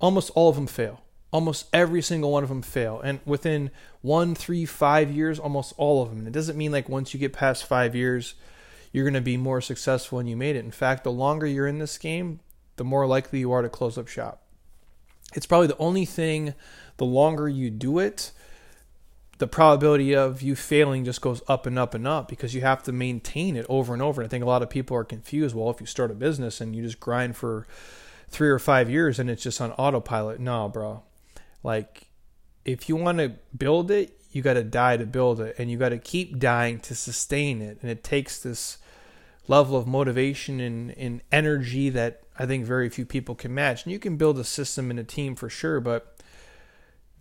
Almost 0.00 0.30
all 0.34 0.48
of 0.48 0.56
them 0.56 0.66
fail. 0.66 1.02
Almost 1.30 1.66
every 1.72 2.00
single 2.00 2.32
one 2.32 2.42
of 2.42 2.48
them 2.48 2.62
fail. 2.62 3.00
And 3.00 3.20
within 3.26 3.70
one, 4.00 4.34
three, 4.34 4.64
five 4.64 5.10
years, 5.10 5.38
almost 5.38 5.74
all 5.76 6.02
of 6.02 6.10
them. 6.10 6.26
It 6.26 6.32
doesn't 6.32 6.56
mean 6.56 6.72
like 6.72 6.88
once 6.88 7.12
you 7.12 7.20
get 7.20 7.32
past 7.32 7.66
five 7.66 7.94
years, 7.94 8.34
you're 8.92 9.04
going 9.04 9.14
to 9.14 9.20
be 9.20 9.36
more 9.36 9.60
successful 9.60 10.18
and 10.18 10.28
you 10.28 10.36
made 10.36 10.56
it. 10.56 10.64
In 10.64 10.70
fact, 10.70 11.04
the 11.04 11.12
longer 11.12 11.46
you're 11.46 11.66
in 11.66 11.78
this 11.78 11.98
game, 11.98 12.40
the 12.76 12.84
more 12.84 13.06
likely 13.06 13.40
you 13.40 13.52
are 13.52 13.62
to 13.62 13.68
close 13.68 13.98
up 13.98 14.08
shop. 14.08 14.42
It's 15.34 15.46
probably 15.46 15.66
the 15.66 15.76
only 15.78 16.06
thing, 16.06 16.54
the 16.96 17.04
longer 17.04 17.48
you 17.48 17.70
do 17.70 17.98
it, 17.98 18.32
the 19.38 19.46
probability 19.46 20.14
of 20.14 20.42
you 20.42 20.56
failing 20.56 21.04
just 21.04 21.20
goes 21.20 21.42
up 21.48 21.66
and 21.66 21.78
up 21.78 21.94
and 21.94 22.08
up 22.08 22.28
because 22.28 22.54
you 22.54 22.60
have 22.62 22.82
to 22.84 22.92
maintain 22.92 23.56
it 23.56 23.66
over 23.68 23.92
and 23.92 24.02
over. 24.02 24.20
And 24.20 24.28
I 24.28 24.30
think 24.30 24.42
a 24.42 24.48
lot 24.48 24.62
of 24.62 24.70
people 24.70 24.96
are 24.96 25.04
confused. 25.04 25.54
Well, 25.54 25.70
if 25.70 25.80
you 25.80 25.86
start 25.86 26.10
a 26.10 26.14
business 26.14 26.60
and 26.60 26.74
you 26.74 26.82
just 26.82 26.98
grind 26.98 27.36
for 27.36 27.66
three 28.28 28.48
or 28.48 28.58
five 28.58 28.90
years 28.90 29.18
and 29.18 29.30
it's 29.30 29.42
just 29.42 29.60
on 29.60 29.72
autopilot, 29.72 30.40
no, 30.40 30.68
bro. 30.68 31.02
Like, 31.62 32.08
if 32.64 32.88
you 32.88 32.96
want 32.96 33.18
to 33.18 33.34
build 33.56 33.90
it, 33.90 34.18
you 34.30 34.42
got 34.42 34.54
to 34.54 34.62
die 34.62 34.96
to 34.96 35.06
build 35.06 35.40
it, 35.40 35.56
and 35.58 35.70
you 35.70 35.78
got 35.78 35.88
to 35.88 35.98
keep 35.98 36.38
dying 36.38 36.80
to 36.80 36.94
sustain 36.94 37.62
it. 37.62 37.78
And 37.80 37.90
it 37.90 38.04
takes 38.04 38.38
this 38.38 38.78
level 39.48 39.76
of 39.76 39.86
motivation 39.86 40.60
and, 40.60 40.90
and 40.92 41.22
energy 41.32 41.88
that 41.90 42.22
I 42.38 42.44
think 42.46 42.66
very 42.66 42.90
few 42.90 43.06
people 43.06 43.34
can 43.34 43.54
match. 43.54 43.84
And 43.84 43.92
you 43.92 43.98
can 43.98 44.16
build 44.16 44.38
a 44.38 44.44
system 44.44 44.90
and 44.90 45.00
a 45.00 45.04
team 45.04 45.34
for 45.34 45.48
sure, 45.48 45.80
but 45.80 46.18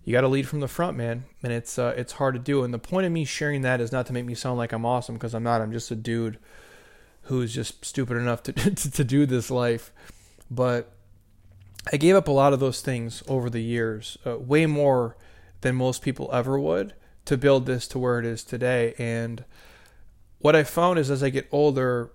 you 0.04 0.12
got 0.12 0.22
to 0.22 0.28
lead 0.28 0.48
from 0.48 0.60
the 0.60 0.68
front, 0.68 0.98
man, 0.98 1.26
and 1.44 1.52
it's 1.52 1.80
uh, 1.80 1.94
it's 1.98 2.14
hard 2.14 2.36
to 2.36 2.40
do. 2.40 2.64
And 2.64 2.74
the 2.74 2.80
point 2.80 3.06
of 3.06 3.12
me 3.12 3.26
sharing 3.26 3.62
that 3.62 3.82
is 3.82 3.92
not 3.92 4.06
to 4.08 4.14
make 4.14 4.26
me 4.26 4.36
sound 4.36 4.58
like 4.58 4.72
I'm 4.72 4.86
awesome 4.86 5.16
because 5.16 5.34
I'm 5.34 5.44
not. 5.44 5.62
I'm 5.62 5.72
just 5.72 5.92
a 5.92 5.96
dude 5.96 6.40
who's 7.24 7.54
just 7.54 7.84
stupid 7.84 8.18
enough 8.18 8.44
to 8.44 8.54
to, 8.54 8.92
to 8.92 9.04
do 9.04 9.26
this 9.26 9.50
life. 9.50 9.92
But 10.50 10.92
I 11.92 11.98
gave 11.98 12.16
up 12.16 12.28
a 12.28 12.32
lot 12.32 12.54
of 12.54 12.60
those 12.60 12.82
things 12.82 13.24
over 13.28 13.50
the 13.50 13.62
years, 13.62 14.18
uh, 14.26 14.38
way 14.38 14.66
more 14.66 15.18
than 15.62 15.76
most 15.76 16.02
people 16.02 16.30
ever 16.34 16.60
would, 16.60 16.94
to 17.26 17.38
build 17.38 17.66
this 17.66 17.88
to 17.90 18.00
where 18.00 18.20
it 18.20 18.26
is 18.26 18.44
today. 18.44 18.94
And 18.98 19.44
what 20.40 20.56
I 20.56 20.64
found 20.64 21.00
is 21.00 21.10
as 21.10 21.24
I 21.24 21.30
get 21.30 21.48
older, 21.52 22.12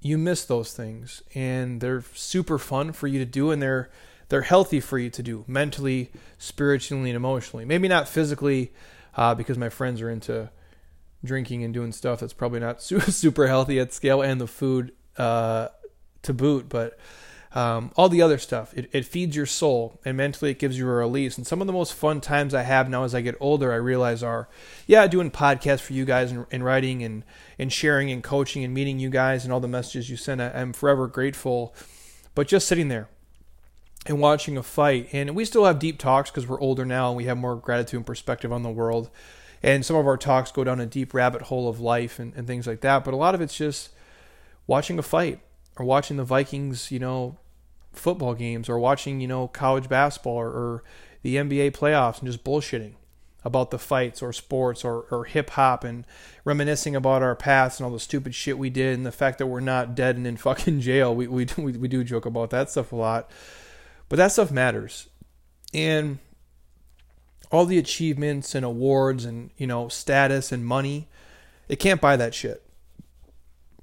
you 0.00 0.18
miss 0.18 0.44
those 0.44 0.72
things 0.72 1.22
and 1.34 1.80
they're 1.80 2.04
super 2.14 2.58
fun 2.58 2.92
for 2.92 3.06
you 3.06 3.18
to 3.18 3.24
do 3.24 3.50
and 3.50 3.60
they're 3.60 3.90
they're 4.28 4.42
healthy 4.42 4.80
for 4.80 4.98
you 4.98 5.08
to 5.10 5.22
do 5.22 5.44
mentally 5.46 6.10
spiritually 6.38 7.10
and 7.10 7.16
emotionally 7.16 7.64
maybe 7.64 7.88
not 7.88 8.08
physically 8.08 8.72
uh, 9.16 9.34
because 9.34 9.56
my 9.56 9.68
friends 9.68 10.00
are 10.00 10.10
into 10.10 10.50
drinking 11.24 11.64
and 11.64 11.72
doing 11.72 11.92
stuff 11.92 12.20
that's 12.20 12.32
probably 12.32 12.60
not 12.60 12.82
super 12.82 13.46
healthy 13.46 13.80
at 13.80 13.92
scale 13.92 14.22
and 14.22 14.40
the 14.40 14.46
food 14.46 14.92
uh, 15.16 15.68
to 16.22 16.32
boot 16.32 16.68
but 16.68 16.98
um, 17.56 17.90
all 17.96 18.10
the 18.10 18.20
other 18.20 18.36
stuff. 18.36 18.76
It, 18.76 18.90
it 18.92 19.06
feeds 19.06 19.34
your 19.34 19.46
soul, 19.46 19.98
and 20.04 20.14
mentally 20.14 20.50
it 20.50 20.58
gives 20.58 20.76
you 20.76 20.86
a 20.86 20.92
release. 20.92 21.38
And 21.38 21.46
some 21.46 21.62
of 21.62 21.66
the 21.66 21.72
most 21.72 21.94
fun 21.94 22.20
times 22.20 22.52
I 22.52 22.60
have 22.60 22.90
now 22.90 23.04
as 23.04 23.14
I 23.14 23.22
get 23.22 23.34
older, 23.40 23.72
I 23.72 23.76
realize 23.76 24.22
are, 24.22 24.46
yeah, 24.86 25.06
doing 25.06 25.30
podcasts 25.30 25.80
for 25.80 25.94
you 25.94 26.04
guys 26.04 26.30
and, 26.30 26.44
and 26.50 26.62
writing 26.62 27.02
and, 27.02 27.24
and 27.58 27.72
sharing 27.72 28.10
and 28.10 28.22
coaching 28.22 28.62
and 28.62 28.74
meeting 28.74 28.98
you 28.98 29.08
guys 29.08 29.44
and 29.44 29.54
all 29.54 29.60
the 29.60 29.68
messages 29.68 30.10
you 30.10 30.18
send. 30.18 30.42
I, 30.42 30.50
I'm 30.50 30.74
forever 30.74 31.06
grateful. 31.06 31.74
But 32.34 32.46
just 32.46 32.68
sitting 32.68 32.88
there 32.88 33.08
and 34.04 34.20
watching 34.20 34.58
a 34.58 34.62
fight, 34.62 35.08
and 35.12 35.34
we 35.34 35.46
still 35.46 35.64
have 35.64 35.78
deep 35.78 35.98
talks 35.98 36.30
because 36.30 36.46
we're 36.46 36.60
older 36.60 36.84
now 36.84 37.08
and 37.08 37.16
we 37.16 37.24
have 37.24 37.38
more 37.38 37.56
gratitude 37.56 37.96
and 37.96 38.06
perspective 38.06 38.52
on 38.52 38.64
the 38.64 38.70
world. 38.70 39.08
And 39.62 39.82
some 39.82 39.96
of 39.96 40.06
our 40.06 40.18
talks 40.18 40.52
go 40.52 40.62
down 40.62 40.78
a 40.78 40.84
deep 40.84 41.14
rabbit 41.14 41.40
hole 41.40 41.70
of 41.70 41.80
life 41.80 42.18
and, 42.18 42.34
and 42.34 42.46
things 42.46 42.66
like 42.66 42.82
that. 42.82 43.02
But 43.02 43.14
a 43.14 43.16
lot 43.16 43.34
of 43.34 43.40
it's 43.40 43.56
just 43.56 43.88
watching 44.66 44.98
a 44.98 45.02
fight 45.02 45.40
or 45.78 45.86
watching 45.86 46.18
the 46.18 46.24
Vikings, 46.24 46.92
you 46.92 46.98
know, 46.98 47.38
football 47.98 48.34
games 48.34 48.68
or 48.68 48.78
watching, 48.78 49.20
you 49.20 49.28
know, 49.28 49.48
college 49.48 49.88
basketball 49.88 50.36
or, 50.36 50.48
or 50.48 50.84
the 51.22 51.36
NBA 51.36 51.72
playoffs 51.72 52.18
and 52.18 52.26
just 52.26 52.44
bullshitting 52.44 52.94
about 53.44 53.70
the 53.70 53.78
fights 53.78 54.22
or 54.22 54.32
sports 54.32 54.84
or, 54.84 55.02
or 55.10 55.24
hip 55.24 55.50
hop 55.50 55.84
and 55.84 56.04
reminiscing 56.44 56.96
about 56.96 57.22
our 57.22 57.36
past 57.36 57.78
and 57.78 57.86
all 57.86 57.92
the 57.92 58.00
stupid 58.00 58.34
shit 58.34 58.58
we 58.58 58.70
did 58.70 58.94
and 58.94 59.06
the 59.06 59.12
fact 59.12 59.38
that 59.38 59.46
we're 59.46 59.60
not 59.60 59.94
dead 59.94 60.16
and 60.16 60.26
in 60.26 60.36
fucking 60.36 60.80
jail. 60.80 61.14
We, 61.14 61.26
we, 61.28 61.46
we, 61.56 61.72
we 61.72 61.88
do 61.88 62.02
joke 62.02 62.26
about 62.26 62.50
that 62.50 62.70
stuff 62.70 62.92
a 62.92 62.96
lot. 62.96 63.30
But 64.08 64.16
that 64.16 64.32
stuff 64.32 64.50
matters. 64.50 65.08
And 65.72 66.18
all 67.52 67.66
the 67.66 67.78
achievements 67.78 68.54
and 68.54 68.64
awards 68.64 69.24
and, 69.24 69.50
you 69.56 69.66
know, 69.66 69.88
status 69.88 70.50
and 70.50 70.66
money, 70.66 71.08
it 71.68 71.76
can't 71.76 72.00
buy 72.00 72.16
that 72.16 72.34
shit. 72.34 72.62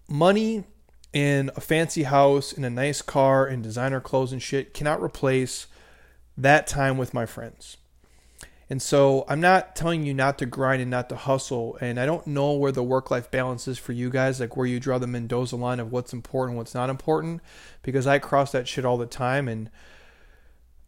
Money 0.10 0.65
and 1.13 1.51
a 1.55 1.62
fancy 1.62 2.03
house 2.03 2.51
in 2.51 2.63
a 2.63 2.70
nice 2.70 3.01
car 3.01 3.48
in 3.48 3.62
designer 3.62 4.01
clothes 4.01 4.32
and 4.32 4.41
shit 4.41 4.74
cannot 4.74 5.01
replace 5.01 5.67
that 6.38 6.65
time 6.67 6.98
with 6.98 7.13
my 7.13 7.25
friends. 7.25 7.77
And 8.70 8.82
so 8.82 9.24
I'm 9.27 9.41
not 9.41 9.75
telling 9.75 10.03
you 10.03 10.15
not 10.15 10.39
to 10.39 10.48
grind 10.48 10.82
and 10.82 10.89
not 10.89 11.10
to 11.10 11.15
hustle. 11.15 11.77
And 11.79 12.00
I 12.00 12.08
don't 12.08 12.25
know 12.25 12.53
where 12.53 12.72
the 12.72 12.82
work 12.82 13.12
life 13.12 13.29
balance 13.29 13.67
is 13.67 13.77
for 13.77 13.91
you 13.91 14.10
guys, 14.10 14.39
like 14.39 14.58
where 14.58 14.65
you 14.65 14.79
draw 14.79 14.98
the 14.98 15.05
Mendoza 15.05 15.55
line 15.55 15.79
of 15.79 15.91
what's 15.91 16.13
important, 16.13 16.58
what's 16.58 16.74
not 16.74 16.89
important, 16.89 17.41
because 17.84 18.08
I 18.08 18.17
cross 18.17 18.51
that 18.53 18.67
shit 18.67 18.84
all 18.84 18.98
the 18.98 19.05
time. 19.05 19.48
And 19.48 19.70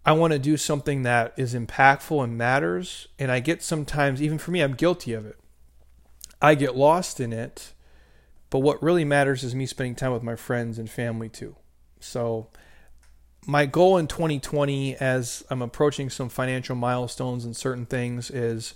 I 0.03 0.13
want 0.13 0.34
to 0.34 0.39
do 0.39 0.58
something 0.58 1.03
that 1.03 1.34
is 1.38 1.53
impactful 1.53 2.24
and 2.24 2.36
matters. 2.36 3.08
And 3.20 3.32
I 3.32 3.39
get 3.39 3.62
sometimes, 3.62 4.20
even 4.20 4.39
for 4.39 4.50
me, 4.50 4.62
I'm 4.62 4.74
guilty 4.74 5.13
of 5.13 5.25
it. 5.27 5.38
I 6.41 6.55
get 6.55 6.75
lost 6.75 7.20
in 7.20 7.34
it. 7.34 7.74
But 8.55 8.59
what 8.59 8.81
really 8.81 9.03
matters 9.03 9.43
is 9.43 9.53
me 9.53 9.65
spending 9.65 9.95
time 9.95 10.13
with 10.13 10.24
my 10.24 10.38
friends 10.38 10.79
and 10.79 10.89
family 10.89 11.27
too. 11.27 11.57
So, 12.00 12.47
my 13.45 13.65
goal 13.65 13.97
in 13.97 14.07
2020 14.07 14.95
as 14.95 15.43
I'm 15.50 15.62
approaching 15.62 16.09
some 16.09 16.29
financial 16.29 16.77
milestones 16.77 17.43
and 17.43 17.53
certain 17.53 17.85
things 17.85 18.31
is 18.31 18.75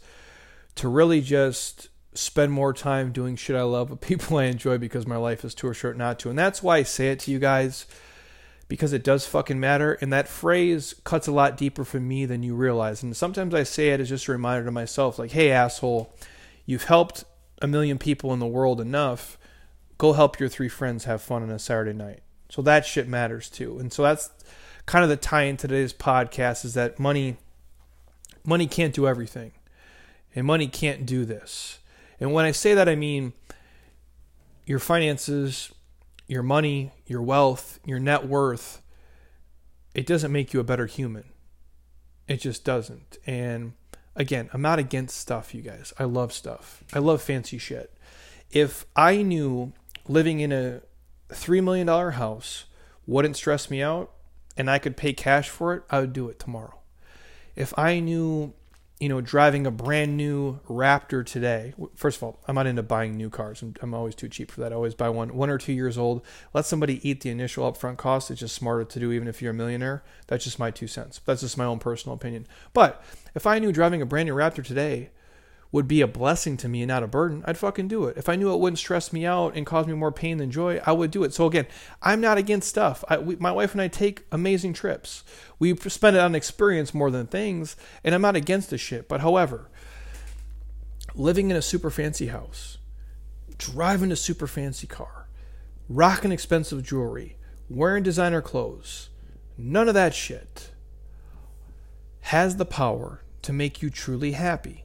to 0.75 0.89
really 0.89 1.21
just 1.21 1.88
spend 2.13 2.51
more 2.51 2.74
time 2.74 3.13
doing 3.13 3.38
shit 3.38 3.55
I 3.55 3.62
love 3.62 3.89
with 3.89 4.01
people 4.05 4.36
I 4.36 4.48
enjoy 4.48 4.77
because 4.77 5.07
my 5.07 5.15
life 5.15 5.45
is 5.45 5.55
too 5.55 5.71
short 5.74 5.95
not 5.95 6.19
to. 6.19 6.29
And 6.29 6.38
that's 6.38 6.62
why 6.62 6.75
I 6.75 6.83
say 6.83 7.12
it 7.12 7.19
to 7.19 7.31
you 7.31 7.39
guys 7.39 7.86
because 8.67 8.91
it 8.91 9.01
does 9.01 9.25
fucking 9.25 9.62
matter. 9.62 9.93
And 10.01 10.12
that 10.12 10.27
phrase 10.27 10.93
cuts 11.05 11.27
a 11.27 11.31
lot 11.31 11.55
deeper 11.55 11.86
for 11.86 12.01
me 12.01 12.25
than 12.25 12.43
you 12.43 12.53
realize. 12.53 13.01
And 13.01 13.15
sometimes 13.15 13.53
I 13.53 13.63
say 13.63 13.91
it 13.91 14.01
as 14.01 14.09
just 14.09 14.27
a 14.27 14.33
reminder 14.33 14.65
to 14.65 14.71
myself 14.71 15.17
like, 15.17 15.31
hey, 15.31 15.51
asshole, 15.51 16.13
you've 16.65 16.83
helped 16.83 17.24
a 17.62 17.67
million 17.67 17.98
people 17.98 18.33
in 18.33 18.39
the 18.39 18.45
world 18.45 18.81
enough. 18.81 19.38
Go 20.00 20.13
help 20.13 20.39
your 20.39 20.50
three 20.50 20.70
friends 20.70 21.03
have 21.03 21.22
fun 21.22 21.44
on 21.44 21.51
a 21.51 21.60
Saturday 21.60 21.94
night. 21.94 22.22
So 22.50 22.63
that 22.63 22.86
shit 22.86 23.08
matters 23.08 23.50
too. 23.50 23.77
And 23.77 23.94
so 23.94 24.01
that's 24.01 24.32
kind 24.88 25.03
of 25.03 25.10
the 25.10 25.18
tie 25.18 25.44
in 25.44 25.56
today's 25.56 25.94
podcast 25.94 26.65
is 26.65 26.74
that 26.74 26.98
money 26.98 27.38
money 28.44 28.65
can't 28.65 28.94
do 28.94 29.08
everything. 29.08 29.51
And 30.36 30.48
money 30.48 30.68
can't 30.68 31.06
do 31.06 31.25
this. 31.25 31.79
And 32.20 32.34
when 32.34 32.46
I 32.46 32.51
say 32.51 32.74
that 32.74 32.89
I 32.89 32.96
mean 32.96 33.34
your 34.65 34.79
finances, 34.79 35.72
your 36.27 36.44
money, 36.44 36.91
your 37.06 37.22
wealth, 37.22 37.79
your 37.86 38.00
net 38.00 38.27
worth, 38.27 38.82
it 39.94 40.06
doesn't 40.06 40.32
make 40.32 40.53
you 40.53 40.60
a 40.60 40.63
better 40.63 40.86
human. 40.86 41.25
It 42.27 42.38
just 42.38 42.63
doesn't. 42.63 43.18
And 43.25 43.74
again, 44.15 44.50
I'm 44.53 44.62
not 44.62 44.79
against 44.79 45.18
stuff, 45.18 45.53
you 45.53 45.62
guys. 45.62 45.91
I 46.00 46.06
love 46.06 46.32
stuff. 46.32 46.84
I 46.94 47.00
love 47.00 47.22
fancy 47.22 47.58
shit. 47.58 47.94
If 48.51 48.86
I 48.96 49.24
knew 49.24 49.74
living 50.10 50.39
in 50.39 50.51
a 50.51 50.82
$3 51.30 51.63
million 51.63 51.88
house 51.88 52.66
wouldn't 53.06 53.38
stress 53.38 53.70
me 53.70 53.82
out 53.82 54.12
and 54.58 54.70
I 54.70 54.80
could 54.80 54.98
pay 54.98 55.13
cash 55.13 55.48
for 55.48 55.74
it, 55.75 55.84
I 55.89 56.01
would 56.01 56.12
do 56.12 56.28
it 56.28 56.39
tomorrow. 56.39 56.80
If 57.56 57.78
I 57.78 58.00
knew, 58.00 58.54
you 59.00 59.08
know, 59.08 59.22
driving 59.22 59.68
a 59.68 59.72
brand 59.72 60.18
new 60.18 60.60
Raptor 60.68 61.25
today, 61.25 61.74
first 61.96 62.18
of 62.18 62.24
all, 62.24 62.39
I'm 62.48 62.56
not 62.56 62.68
into 62.68 62.84
buying 62.84 63.16
new 63.16 63.30
cars. 63.30 63.62
I'm, 63.62 63.75
I'm 63.82 63.94
always 63.94 64.16
too 64.16 64.28
cheap 64.28 64.51
for 64.51 64.62
that. 64.62 64.72
I 64.72 64.75
always 64.75 64.96
buy 64.96 65.10
one, 65.10 65.36
one 65.36 65.50
or 65.50 65.58
two 65.58 65.74
years 65.74 65.98
old. 65.98 66.25
Let 66.54 66.66
somebody 66.66 67.08
eat 67.08 67.22
the 67.22 67.30
initial 67.30 67.72
upfront 67.72 67.98
cost. 67.98 68.32
It's 68.32 68.39
just 68.39 68.56
smarter 68.56 68.86
to 68.86 69.00
do, 69.00 69.12
even 69.12 69.28
if 69.28 69.42
you're 69.42 69.51
a 69.51 69.56
millionaire. 69.56 70.04
That's 70.28 70.44
just 70.44 70.60
my 70.60 70.72
two 70.72 70.88
cents. 70.88 71.22
That's 71.24 71.42
just 71.42 71.58
my 71.58 71.66
own 71.66 71.80
personal 71.80 72.16
opinion. 72.16 72.48
But 72.74 73.01
if 73.36 73.46
I 73.46 73.60
knew 73.60 73.72
driving 73.72 74.01
a 74.01 74.06
brand 74.06 74.28
new 74.28 74.36
Raptor 74.36 74.66
today 74.66 75.12
would 75.71 75.88
be 75.88 76.01
a 76.01 76.07
blessing 76.07 76.57
to 76.57 76.67
me 76.67 76.81
and 76.81 76.88
not 76.88 77.03
a 77.03 77.07
burden, 77.07 77.43
I'd 77.45 77.57
fucking 77.57 77.88
do 77.88 78.05
it. 78.05 78.17
If 78.17 78.27
I 78.27 78.35
knew 78.35 78.51
it 78.51 78.59
wouldn't 78.59 78.79
stress 78.79 79.13
me 79.13 79.25
out 79.25 79.55
and 79.55 79.65
cause 79.65 79.85
me 79.85 79.93
more 79.93 80.11
pain 80.11 80.38
than 80.38 80.49
joy, 80.49 80.81
I 80.83 80.93
would 80.93 81.11
do 81.11 81.23
it. 81.23 81.33
So 81.33 81.45
again, 81.45 81.67
I'm 82.01 82.19
not 82.21 82.39
against 82.39 82.69
stuff. 82.69 83.03
I, 83.07 83.19
we, 83.19 83.35
my 83.35 83.51
wife 83.51 83.73
and 83.73 83.81
I 83.81 83.88
take 83.88 84.25
amazing 84.31 84.73
trips. 84.73 85.23
We 85.59 85.75
spend 85.75 86.15
it 86.15 86.21
on 86.21 86.33
experience 86.33 86.93
more 86.93 87.11
than 87.11 87.27
things, 87.27 87.75
and 88.03 88.15
I'm 88.15 88.21
not 88.21 88.35
against 88.35 88.71
the 88.71 88.79
shit. 88.79 89.07
But 89.07 89.21
however, 89.21 89.69
living 91.13 91.51
in 91.51 91.57
a 91.57 91.61
super 91.61 91.91
fancy 91.91 92.27
house, 92.27 92.79
driving 93.59 94.11
a 94.11 94.15
super 94.15 94.47
fancy 94.47 94.88
car, 94.88 95.27
rocking 95.88 96.31
expensive 96.31 96.81
jewelry, 96.81 97.38
wearing 97.69 98.01
designer 98.01 98.41
clothes, 98.41 99.09
none 99.55 99.88
of 99.88 99.93
that 99.93 100.15
shit 100.15 100.71
has 102.21 102.55
the 102.55 102.65
power 102.65 103.23
to 103.43 103.53
make 103.53 103.83
you 103.83 103.91
truly 103.91 104.31
happy. 104.31 104.83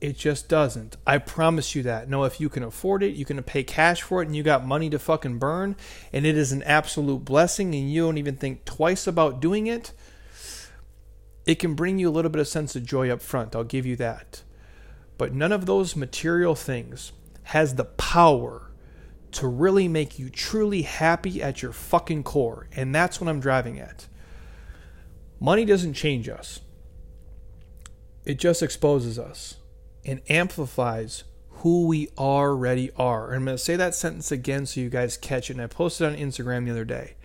It 0.00 0.16
just 0.16 0.48
doesn't. 0.48 0.96
I 1.06 1.18
promise 1.18 1.74
you 1.74 1.82
that. 1.84 2.08
No, 2.08 2.24
if 2.24 2.38
you 2.38 2.50
can 2.50 2.62
afford 2.62 3.02
it, 3.02 3.16
you 3.16 3.24
can 3.24 3.42
pay 3.42 3.64
cash 3.64 4.02
for 4.02 4.22
it, 4.22 4.26
and 4.26 4.36
you 4.36 4.42
got 4.42 4.66
money 4.66 4.90
to 4.90 4.98
fucking 4.98 5.38
burn, 5.38 5.74
and 6.12 6.26
it 6.26 6.36
is 6.36 6.52
an 6.52 6.62
absolute 6.64 7.24
blessing, 7.24 7.74
and 7.74 7.90
you 7.90 8.02
don't 8.02 8.18
even 8.18 8.36
think 8.36 8.64
twice 8.66 9.06
about 9.06 9.40
doing 9.40 9.66
it, 9.66 9.92
it 11.46 11.54
can 11.58 11.74
bring 11.74 11.98
you 11.98 12.10
a 12.10 12.12
little 12.12 12.30
bit 12.30 12.40
of 12.40 12.48
sense 12.48 12.76
of 12.76 12.84
joy 12.84 13.08
up 13.08 13.22
front. 13.22 13.56
I'll 13.56 13.64
give 13.64 13.86
you 13.86 13.96
that. 13.96 14.42
But 15.16 15.32
none 15.32 15.52
of 15.52 15.64
those 15.64 15.96
material 15.96 16.54
things 16.54 17.12
has 17.44 17.76
the 17.76 17.84
power 17.84 18.70
to 19.32 19.46
really 19.46 19.88
make 19.88 20.18
you 20.18 20.28
truly 20.28 20.82
happy 20.82 21.42
at 21.42 21.62
your 21.62 21.72
fucking 21.72 22.24
core. 22.24 22.68
And 22.74 22.94
that's 22.94 23.20
what 23.20 23.28
I'm 23.28 23.40
driving 23.40 23.78
at. 23.78 24.08
Money 25.40 25.64
doesn't 25.64 25.94
change 25.94 26.28
us, 26.28 26.60
it 28.24 28.38
just 28.38 28.62
exposes 28.62 29.18
us 29.18 29.56
and 30.06 30.22
amplifies 30.30 31.24
who 31.48 31.86
we 31.86 32.08
already 32.16 32.90
are. 32.96 33.26
And 33.26 33.36
I'm 33.36 33.44
going 33.44 33.56
to 33.56 33.62
say 33.62 33.76
that 33.76 33.94
sentence 33.94 34.30
again 34.30 34.64
so 34.64 34.80
you 34.80 34.88
guys 34.88 35.16
catch 35.16 35.50
it. 35.50 35.54
And 35.54 35.62
I 35.62 35.66
posted 35.66 36.06
on 36.06 36.16
Instagram 36.16 36.64
the 36.64 36.70
other 36.70 36.84
day. 36.84 37.16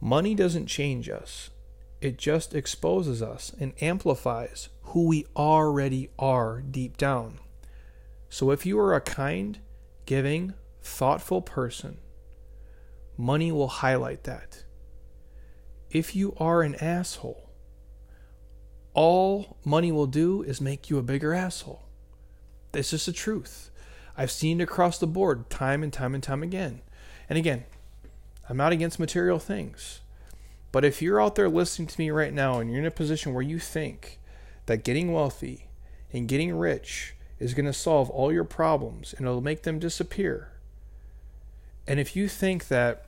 Money 0.00 0.34
doesn't 0.34 0.66
change 0.66 1.08
us, 1.08 1.50
it 2.00 2.18
just 2.18 2.54
exposes 2.54 3.22
us 3.22 3.52
and 3.58 3.72
amplifies 3.80 4.68
who 4.82 5.06
we 5.06 5.26
already 5.36 6.10
are 6.18 6.62
deep 6.62 6.96
down. 6.96 7.38
So 8.28 8.50
if 8.50 8.66
you 8.66 8.78
are 8.78 8.94
a 8.94 9.00
kind, 9.00 9.58
giving, 10.04 10.54
thoughtful 10.82 11.42
person, 11.42 11.98
money 13.16 13.50
will 13.50 13.68
highlight 13.68 14.24
that. 14.24 14.64
If 15.90 16.14
you 16.14 16.34
are 16.38 16.62
an 16.62 16.74
asshole, 16.76 17.45
all 18.96 19.58
money 19.64 19.92
will 19.92 20.06
do 20.06 20.42
is 20.42 20.60
make 20.60 20.88
you 20.90 20.98
a 20.98 21.02
bigger 21.02 21.34
asshole. 21.34 21.82
That's 22.72 22.90
just 22.90 23.06
the 23.06 23.12
truth. 23.12 23.70
I've 24.16 24.30
seen 24.30 24.60
it 24.60 24.64
across 24.64 24.98
the 24.98 25.06
board 25.06 25.50
time 25.50 25.82
and 25.82 25.92
time 25.92 26.14
and 26.14 26.22
time 26.22 26.42
again. 26.42 26.80
And 27.28 27.38
again, 27.38 27.64
I'm 28.48 28.56
not 28.56 28.72
against 28.72 28.98
material 28.98 29.38
things. 29.38 30.00
But 30.72 30.84
if 30.84 31.02
you're 31.02 31.20
out 31.20 31.34
there 31.34 31.48
listening 31.48 31.88
to 31.88 32.00
me 32.00 32.10
right 32.10 32.32
now 32.32 32.58
and 32.58 32.70
you're 32.70 32.80
in 32.80 32.86
a 32.86 32.90
position 32.90 33.34
where 33.34 33.42
you 33.42 33.58
think 33.58 34.18
that 34.64 34.82
getting 34.82 35.12
wealthy 35.12 35.68
and 36.12 36.26
getting 36.26 36.56
rich 36.56 37.14
is 37.38 37.52
going 37.52 37.66
to 37.66 37.72
solve 37.72 38.08
all 38.08 38.32
your 38.32 38.44
problems 38.44 39.12
and 39.12 39.26
it'll 39.26 39.42
make 39.42 39.62
them 39.62 39.78
disappear, 39.78 40.52
and 41.86 42.00
if 42.00 42.16
you 42.16 42.28
think 42.28 42.68
that 42.68 43.06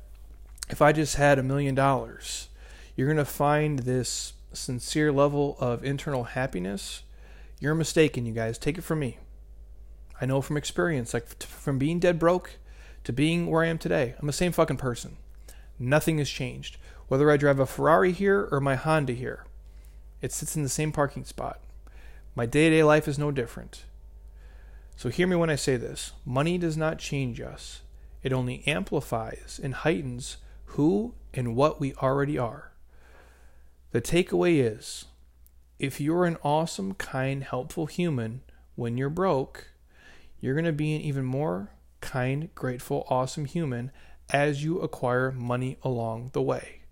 if 0.68 0.83
I 0.83 0.92
just 0.92 1.16
had 1.16 1.38
a 1.38 1.42
million 1.42 1.75
dollars, 1.75 2.49
you're 2.95 3.07
going 3.07 3.16
to 3.16 3.25
find 3.25 3.80
this 3.80 4.35
sincere 4.52 5.12
level 5.12 5.57
of 5.61 5.85
internal 5.85 6.25
happiness, 6.25 7.02
you're 7.61 7.75
mistaken, 7.75 8.26
you 8.26 8.33
guys. 8.33 8.59
Take 8.59 8.78
it 8.78 8.85
from 8.85 9.00
me. 9.00 9.19
I 10.21 10.26
know 10.26 10.40
from 10.40 10.57
experience, 10.57 11.14
like 11.14 11.43
from 11.43 11.78
being 11.78 11.99
dead 11.99 12.19
broke 12.19 12.59
to 13.05 13.12
being 13.12 13.47
where 13.47 13.64
I 13.64 13.69
am 13.69 13.78
today, 13.78 14.14
I'm 14.19 14.26
the 14.26 14.33
same 14.33 14.52
fucking 14.52 14.76
person. 14.76 15.17
Nothing 15.78 16.19
has 16.19 16.28
changed. 16.28 16.76
Whether 17.09 17.31
I 17.31 17.37
drive 17.37 17.59
a 17.59 17.67
Ferrari 17.67 18.12
here 18.12 18.49
or 18.50 18.61
my 18.61 18.75
Honda 18.75 19.12
here, 19.12 19.45
it 20.21 20.33
sits 20.33 20.57
in 20.57 20.62
the 20.62 20.69
same 20.69 20.93
parking 20.93 21.25
spot. 21.25 21.61
My 22.35 22.47
day 22.47 22.69
to 22.69 22.76
day 22.76 22.83
life 22.83 23.09
is 23.09 23.19
no 23.19 23.31
different. 23.31 23.85
So 24.97 25.09
hear 25.09 25.26
me 25.26 25.37
when 25.37 25.50
I 25.50 25.57
say 25.57 25.76
this 25.76 26.12
money 26.26 26.59
does 26.59 26.76
not 26.76 26.99
change 26.99 27.40
us, 27.40 27.83
it 28.23 28.33
only 28.33 28.64
amplifies 28.67 29.61
and 29.62 29.75
heightens 29.75 30.38
who 30.73 31.14
and 31.33 31.55
what 31.55 31.81
we 31.81 31.95
already 31.95 32.37
are. 32.37 32.67
The 33.90 34.02
takeaway 34.02 34.61
is 34.61 35.07
if 35.78 35.99
you're 35.99 36.26
an 36.26 36.37
awesome, 36.42 36.92
kind, 36.95 37.42
helpful 37.42 37.87
human 37.87 38.42
when 38.75 38.99
you're 38.99 39.09
broke, 39.09 39.68
you're 40.40 40.54
going 40.54 40.66
to 40.66 40.73
be 40.73 40.95
an 40.95 41.00
even 41.00 41.25
more 41.25 41.71
kind, 42.02 42.54
grateful, 42.54 43.07
awesome 43.09 43.47
human 43.47 43.90
as 44.30 44.62
you 44.62 44.78
acquire 44.80 45.33
money 45.33 45.78
along 45.83 46.30
the 46.35 46.42
way. 46.42 46.83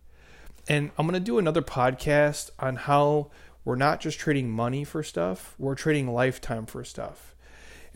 And 0.68 0.90
I'm 0.96 1.06
going 1.06 1.20
to 1.20 1.24
do 1.24 1.38
another 1.38 1.60
podcast 1.60 2.50
on 2.58 2.76
how 2.76 3.30
we're 3.62 3.76
not 3.76 4.00
just 4.00 4.18
trading 4.18 4.50
money 4.50 4.82
for 4.82 5.02
stuff, 5.02 5.54
we're 5.58 5.74
trading 5.74 6.08
lifetime 6.08 6.64
for 6.64 6.82
stuff. 6.82 7.35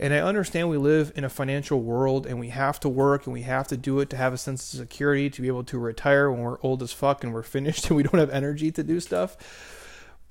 And 0.01 0.15
I 0.15 0.19
understand 0.19 0.67
we 0.67 0.77
live 0.77 1.11
in 1.15 1.23
a 1.23 1.29
financial 1.29 1.79
world 1.79 2.25
and 2.25 2.39
we 2.39 2.49
have 2.49 2.79
to 2.79 2.89
work 2.89 3.27
and 3.27 3.33
we 3.33 3.43
have 3.43 3.67
to 3.67 3.77
do 3.77 3.99
it 3.99 4.09
to 4.09 4.17
have 4.17 4.33
a 4.33 4.37
sense 4.37 4.73
of 4.73 4.79
security, 4.79 5.29
to 5.29 5.41
be 5.43 5.47
able 5.47 5.63
to 5.65 5.77
retire 5.77 6.31
when 6.31 6.41
we're 6.41 6.59
old 6.63 6.81
as 6.81 6.91
fuck 6.91 7.23
and 7.23 7.31
we're 7.31 7.43
finished 7.43 7.87
and 7.87 7.97
we 7.97 8.01
don't 8.01 8.19
have 8.19 8.31
energy 8.31 8.71
to 8.71 8.83
do 8.83 8.99
stuff. 8.99 9.37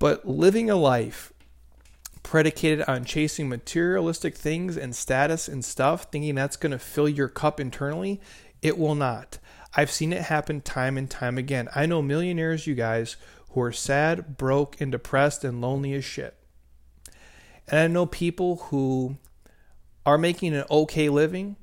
But 0.01 0.27
living 0.27 0.71
a 0.71 0.75
life 0.75 1.33
predicated 2.25 2.85
on 2.89 3.05
chasing 3.05 3.49
materialistic 3.49 4.35
things 4.35 4.77
and 4.77 4.93
status 4.93 5.47
and 5.47 5.65
stuff, 5.65 6.09
thinking 6.11 6.35
that's 6.35 6.57
going 6.57 6.73
to 6.73 6.79
fill 6.79 7.09
your 7.09 7.29
cup 7.29 7.61
internally, 7.61 8.21
It 8.61 8.77
will 8.77 8.97
not. 8.97 9.39
I've 9.77 9.93
seen 9.93 10.13
it 10.13 10.23
happen 10.23 10.63
time 10.63 10.99
and 10.99 11.09
time 11.09 11.39
again. 11.39 11.69
I 11.77 11.87
know 11.87 12.03
millionaires, 12.03 12.67
you 12.67 12.75
guys, 12.75 13.17
who 13.51 13.61
are 13.63 13.73
sad, 13.73 14.37
broke, 14.37 14.81
and 14.81 14.91
depressed 14.91 15.45
and 15.45 15.61
lonely 15.61 15.95
as 15.95 16.05
shit. 16.05 16.35
And 17.69 17.79
I 17.79 17.87
know 17.87 18.05
people 18.05 18.57
who 18.57 19.17
are 20.07 20.19
making 20.19 20.55
an 20.55 20.65
okay 20.71 21.09
living, 21.09 21.57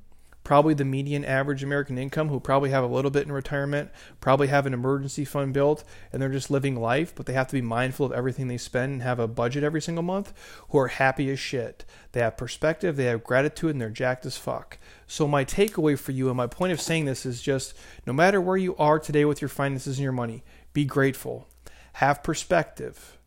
probably 0.44 0.72
the 0.72 0.84
median 0.84 1.26
average 1.26 1.62
American 1.62 1.98
income, 1.98 2.28
who 2.28 2.40
probably 2.40 2.70
have 2.70 2.82
a 2.82 2.86
little 2.86 3.10
bit 3.10 3.26
in 3.26 3.32
retirement, 3.32 3.90
probably 4.18 4.46
have 4.46 4.64
an 4.64 4.72
emergency 4.72 5.24
fund 5.24 5.52
built, 5.52 5.84
and 6.10 6.22
they're 6.22 6.30
just 6.30 6.50
living 6.50 6.74
life, 6.74 7.14
but 7.14 7.26
they 7.26 7.34
have 7.34 7.48
to 7.48 7.52
be 7.52 7.60
mindful 7.60 8.06
of 8.06 8.12
everything 8.12 8.48
they 8.48 8.56
spend 8.56 8.92
and 8.92 9.02
have 9.02 9.18
a 9.18 9.28
budget 9.28 9.62
every 9.62 9.82
single 9.82 10.02
month, 10.02 10.32
who 10.70 10.78
are 10.78 10.88
happy 10.88 11.28
as 11.30 11.38
shit. 11.38 11.84
They 12.12 12.20
have 12.20 12.38
perspective, 12.38 12.96
they 12.96 13.04
have 13.04 13.24
gratitude, 13.24 13.72
and 13.72 13.80
they're 13.80 13.90
jacked 13.90 14.24
as 14.24 14.38
fuck. 14.38 14.78
So, 15.06 15.28
my 15.28 15.44
takeaway 15.44 15.98
for 15.98 16.12
you 16.12 16.28
and 16.28 16.36
my 16.36 16.46
point 16.46 16.72
of 16.72 16.80
saying 16.80 17.04
this 17.04 17.26
is 17.26 17.42
just 17.42 17.74
no 18.06 18.14
matter 18.14 18.40
where 18.40 18.56
you 18.56 18.74
are 18.76 18.98
today 18.98 19.26
with 19.26 19.42
your 19.42 19.50
finances 19.50 19.98
and 19.98 20.02
your 20.02 20.12
money, 20.12 20.44
be 20.72 20.86
grateful, 20.86 21.46
have 21.94 22.22
perspective. 22.22 23.18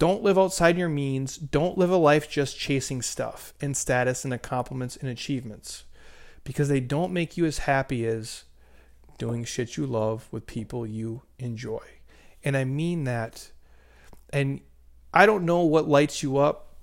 Don't 0.00 0.22
live 0.22 0.38
outside 0.38 0.78
your 0.78 0.88
means. 0.88 1.36
Don't 1.36 1.76
live 1.76 1.90
a 1.90 1.96
life 1.96 2.26
just 2.30 2.58
chasing 2.58 3.02
stuff 3.02 3.52
and 3.60 3.76
status 3.76 4.24
and 4.24 4.32
accomplishments 4.32 4.96
and 4.96 5.10
achievements 5.10 5.84
because 6.42 6.70
they 6.70 6.80
don't 6.80 7.12
make 7.12 7.36
you 7.36 7.44
as 7.44 7.58
happy 7.58 8.06
as 8.06 8.44
doing 9.18 9.44
shit 9.44 9.76
you 9.76 9.84
love 9.84 10.26
with 10.30 10.46
people 10.46 10.86
you 10.86 11.20
enjoy. 11.38 11.82
And 12.42 12.56
I 12.56 12.64
mean 12.64 13.04
that. 13.04 13.50
And 14.32 14.62
I 15.12 15.26
don't 15.26 15.44
know 15.44 15.64
what 15.64 15.86
lights 15.86 16.22
you 16.22 16.38
up, 16.38 16.76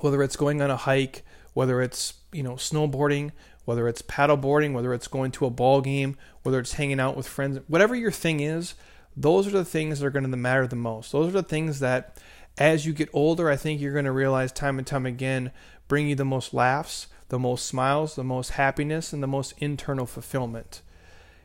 whether 0.00 0.22
it's 0.22 0.36
going 0.36 0.62
on 0.62 0.70
a 0.70 0.78
hike, 0.78 1.26
whether 1.52 1.82
it's, 1.82 2.14
you 2.32 2.42
know, 2.42 2.54
snowboarding, 2.54 3.32
whether 3.66 3.86
it's 3.86 4.00
paddleboarding, 4.00 4.72
whether 4.72 4.94
it's 4.94 5.08
going 5.08 5.30
to 5.32 5.44
a 5.44 5.50
ball 5.50 5.82
game, 5.82 6.16
whether 6.42 6.58
it's 6.58 6.72
hanging 6.72 7.00
out 7.00 7.18
with 7.18 7.28
friends, 7.28 7.58
whatever 7.68 7.94
your 7.94 8.10
thing 8.10 8.40
is, 8.40 8.72
those 9.14 9.46
are 9.46 9.50
the 9.50 9.62
things 9.62 10.00
that 10.00 10.06
are 10.06 10.10
going 10.10 10.30
to 10.30 10.36
matter 10.38 10.66
the 10.66 10.74
most. 10.74 11.12
Those 11.12 11.28
are 11.28 11.42
the 11.42 11.42
things 11.42 11.80
that 11.80 12.16
as 12.58 12.86
you 12.86 12.92
get 12.92 13.10
older, 13.12 13.50
I 13.50 13.56
think 13.56 13.80
you're 13.80 13.92
going 13.92 14.04
to 14.06 14.12
realize 14.12 14.52
time 14.52 14.78
and 14.78 14.86
time 14.86 15.06
again 15.06 15.50
bring 15.88 16.08
you 16.08 16.14
the 16.14 16.24
most 16.24 16.52
laughs, 16.52 17.06
the 17.28 17.38
most 17.38 17.66
smiles, 17.66 18.14
the 18.14 18.24
most 18.24 18.50
happiness, 18.52 19.12
and 19.12 19.22
the 19.22 19.28
most 19.28 19.54
internal 19.58 20.06
fulfillment. 20.06 20.82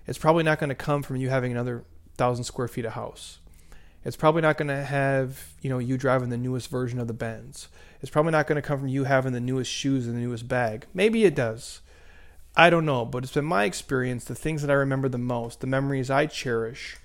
It's 0.07 0.17
probably 0.17 0.43
not 0.43 0.59
going 0.59 0.69
to 0.69 0.75
come 0.75 1.03
from 1.03 1.17
you 1.17 1.29
having 1.29 1.51
another 1.51 1.83
thousand 2.17 2.45
square 2.45 2.67
feet 2.67 2.85
of 2.85 2.93
house. 2.93 3.39
It's 4.03 4.15
probably 4.15 4.41
not 4.41 4.57
going 4.57 4.69
to 4.69 4.83
have, 4.83 5.53
you 5.61 5.69
know, 5.69 5.77
you 5.77 5.95
driving 5.95 6.29
the 6.29 6.37
newest 6.37 6.69
version 6.69 6.99
of 6.99 7.07
the 7.07 7.13
Benz. 7.13 7.67
It's 8.01 8.09
probably 8.09 8.31
not 8.31 8.47
going 8.47 8.55
to 8.55 8.67
come 8.67 8.79
from 8.79 8.87
you 8.87 9.03
having 9.03 9.33
the 9.33 9.39
newest 9.39 9.71
shoes 9.71 10.07
and 10.07 10.15
the 10.15 10.21
newest 10.21 10.47
bag. 10.47 10.87
Maybe 10.93 11.23
it 11.23 11.35
does. 11.35 11.81
I 12.55 12.69
don't 12.69 12.85
know, 12.85 13.05
but 13.05 13.23
it's 13.23 13.33
been 13.33 13.45
my 13.45 13.65
experience 13.65 14.25
the 14.25 14.35
things 14.35 14.61
that 14.61 14.71
I 14.71 14.75
remember 14.75 15.07
the 15.07 15.19
most, 15.19 15.61
the 15.61 15.67
memories 15.67 16.09
I 16.09 16.25
cherish, 16.25 16.97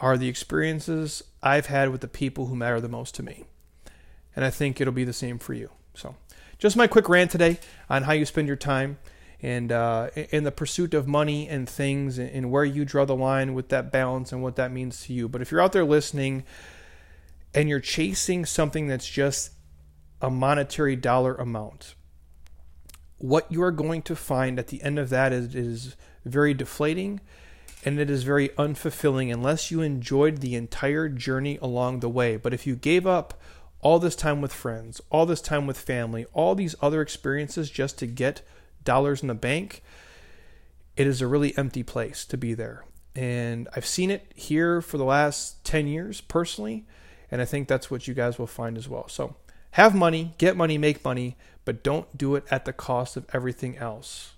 are 0.00 0.16
the 0.16 0.28
experiences 0.28 1.22
I've 1.42 1.66
had 1.66 1.90
with 1.90 2.00
the 2.00 2.08
people 2.08 2.46
who 2.46 2.56
matter 2.56 2.80
the 2.80 2.88
most 2.88 3.14
to 3.16 3.22
me. 3.22 3.44
And 4.34 4.44
I 4.44 4.50
think 4.50 4.80
it'll 4.80 4.92
be 4.92 5.04
the 5.04 5.12
same 5.12 5.38
for 5.38 5.54
you. 5.54 5.70
So, 5.94 6.14
just 6.58 6.76
my 6.76 6.86
quick 6.86 7.08
rant 7.08 7.30
today 7.30 7.58
on 7.88 8.02
how 8.02 8.12
you 8.12 8.24
spend 8.24 8.46
your 8.46 8.56
time 8.56 8.98
and 9.42 9.70
uh, 9.70 10.08
in 10.30 10.44
the 10.44 10.52
pursuit 10.52 10.94
of 10.94 11.06
money 11.06 11.48
and 11.48 11.68
things 11.68 12.18
and 12.18 12.50
where 12.50 12.64
you 12.64 12.84
draw 12.84 13.04
the 13.04 13.14
line 13.14 13.54
with 13.54 13.68
that 13.68 13.92
balance 13.92 14.32
and 14.32 14.42
what 14.42 14.56
that 14.56 14.72
means 14.72 15.02
to 15.02 15.12
you. 15.12 15.28
But 15.28 15.42
if 15.42 15.50
you're 15.50 15.60
out 15.60 15.72
there 15.72 15.84
listening 15.84 16.44
and 17.54 17.68
you're 17.68 17.80
chasing 17.80 18.44
something 18.44 18.86
that's 18.86 19.08
just 19.08 19.52
a 20.20 20.30
monetary 20.30 20.96
dollar 20.96 21.34
amount, 21.34 21.94
what 23.18 23.50
you 23.50 23.62
are 23.62 23.72
going 23.72 24.02
to 24.02 24.16
find 24.16 24.58
at 24.58 24.68
the 24.68 24.82
end 24.82 24.98
of 24.98 25.10
that 25.10 25.32
is, 25.32 25.54
is 25.54 25.96
very 26.24 26.54
deflating 26.54 27.20
and 27.84 28.00
it 28.00 28.10
is 28.10 28.24
very 28.24 28.48
unfulfilling 28.50 29.32
unless 29.32 29.70
you 29.70 29.80
enjoyed 29.80 30.38
the 30.38 30.54
entire 30.54 31.08
journey 31.08 31.58
along 31.62 32.00
the 32.00 32.08
way. 32.08 32.36
But 32.36 32.54
if 32.54 32.66
you 32.66 32.76
gave 32.76 33.06
up 33.06 33.40
all 33.80 33.98
this 33.98 34.16
time 34.16 34.40
with 34.40 34.52
friends, 34.52 35.00
all 35.10 35.26
this 35.26 35.40
time 35.40 35.66
with 35.66 35.78
family, 35.78 36.26
all 36.32 36.54
these 36.54 36.74
other 36.80 37.00
experiences 37.00 37.70
just 37.70 37.98
to 37.98 38.06
get 38.06 38.42
dollars 38.82 39.22
in 39.22 39.28
the 39.28 39.34
bank, 39.34 39.82
it 40.96 41.06
is 41.06 41.20
a 41.20 41.26
really 41.26 41.56
empty 41.58 41.82
place 41.82 42.24
to 42.24 42.36
be 42.36 42.54
there. 42.54 42.84
And 43.14 43.68
I've 43.76 43.86
seen 43.86 44.10
it 44.10 44.32
here 44.34 44.80
for 44.80 44.98
the 44.98 45.04
last 45.04 45.64
10 45.64 45.86
years 45.86 46.20
personally, 46.20 46.86
and 47.30 47.40
I 47.40 47.44
think 47.44 47.68
that's 47.68 47.90
what 47.90 48.08
you 48.08 48.14
guys 48.14 48.38
will 48.38 48.46
find 48.46 48.76
as 48.76 48.88
well. 48.88 49.08
So, 49.08 49.36
have 49.72 49.94
money, 49.94 50.34
get 50.38 50.56
money, 50.56 50.78
make 50.78 51.04
money, 51.04 51.36
but 51.64 51.82
don't 51.82 52.16
do 52.16 52.34
it 52.34 52.44
at 52.50 52.64
the 52.64 52.72
cost 52.72 53.16
of 53.16 53.26
everything 53.32 53.76
else. 53.78 54.34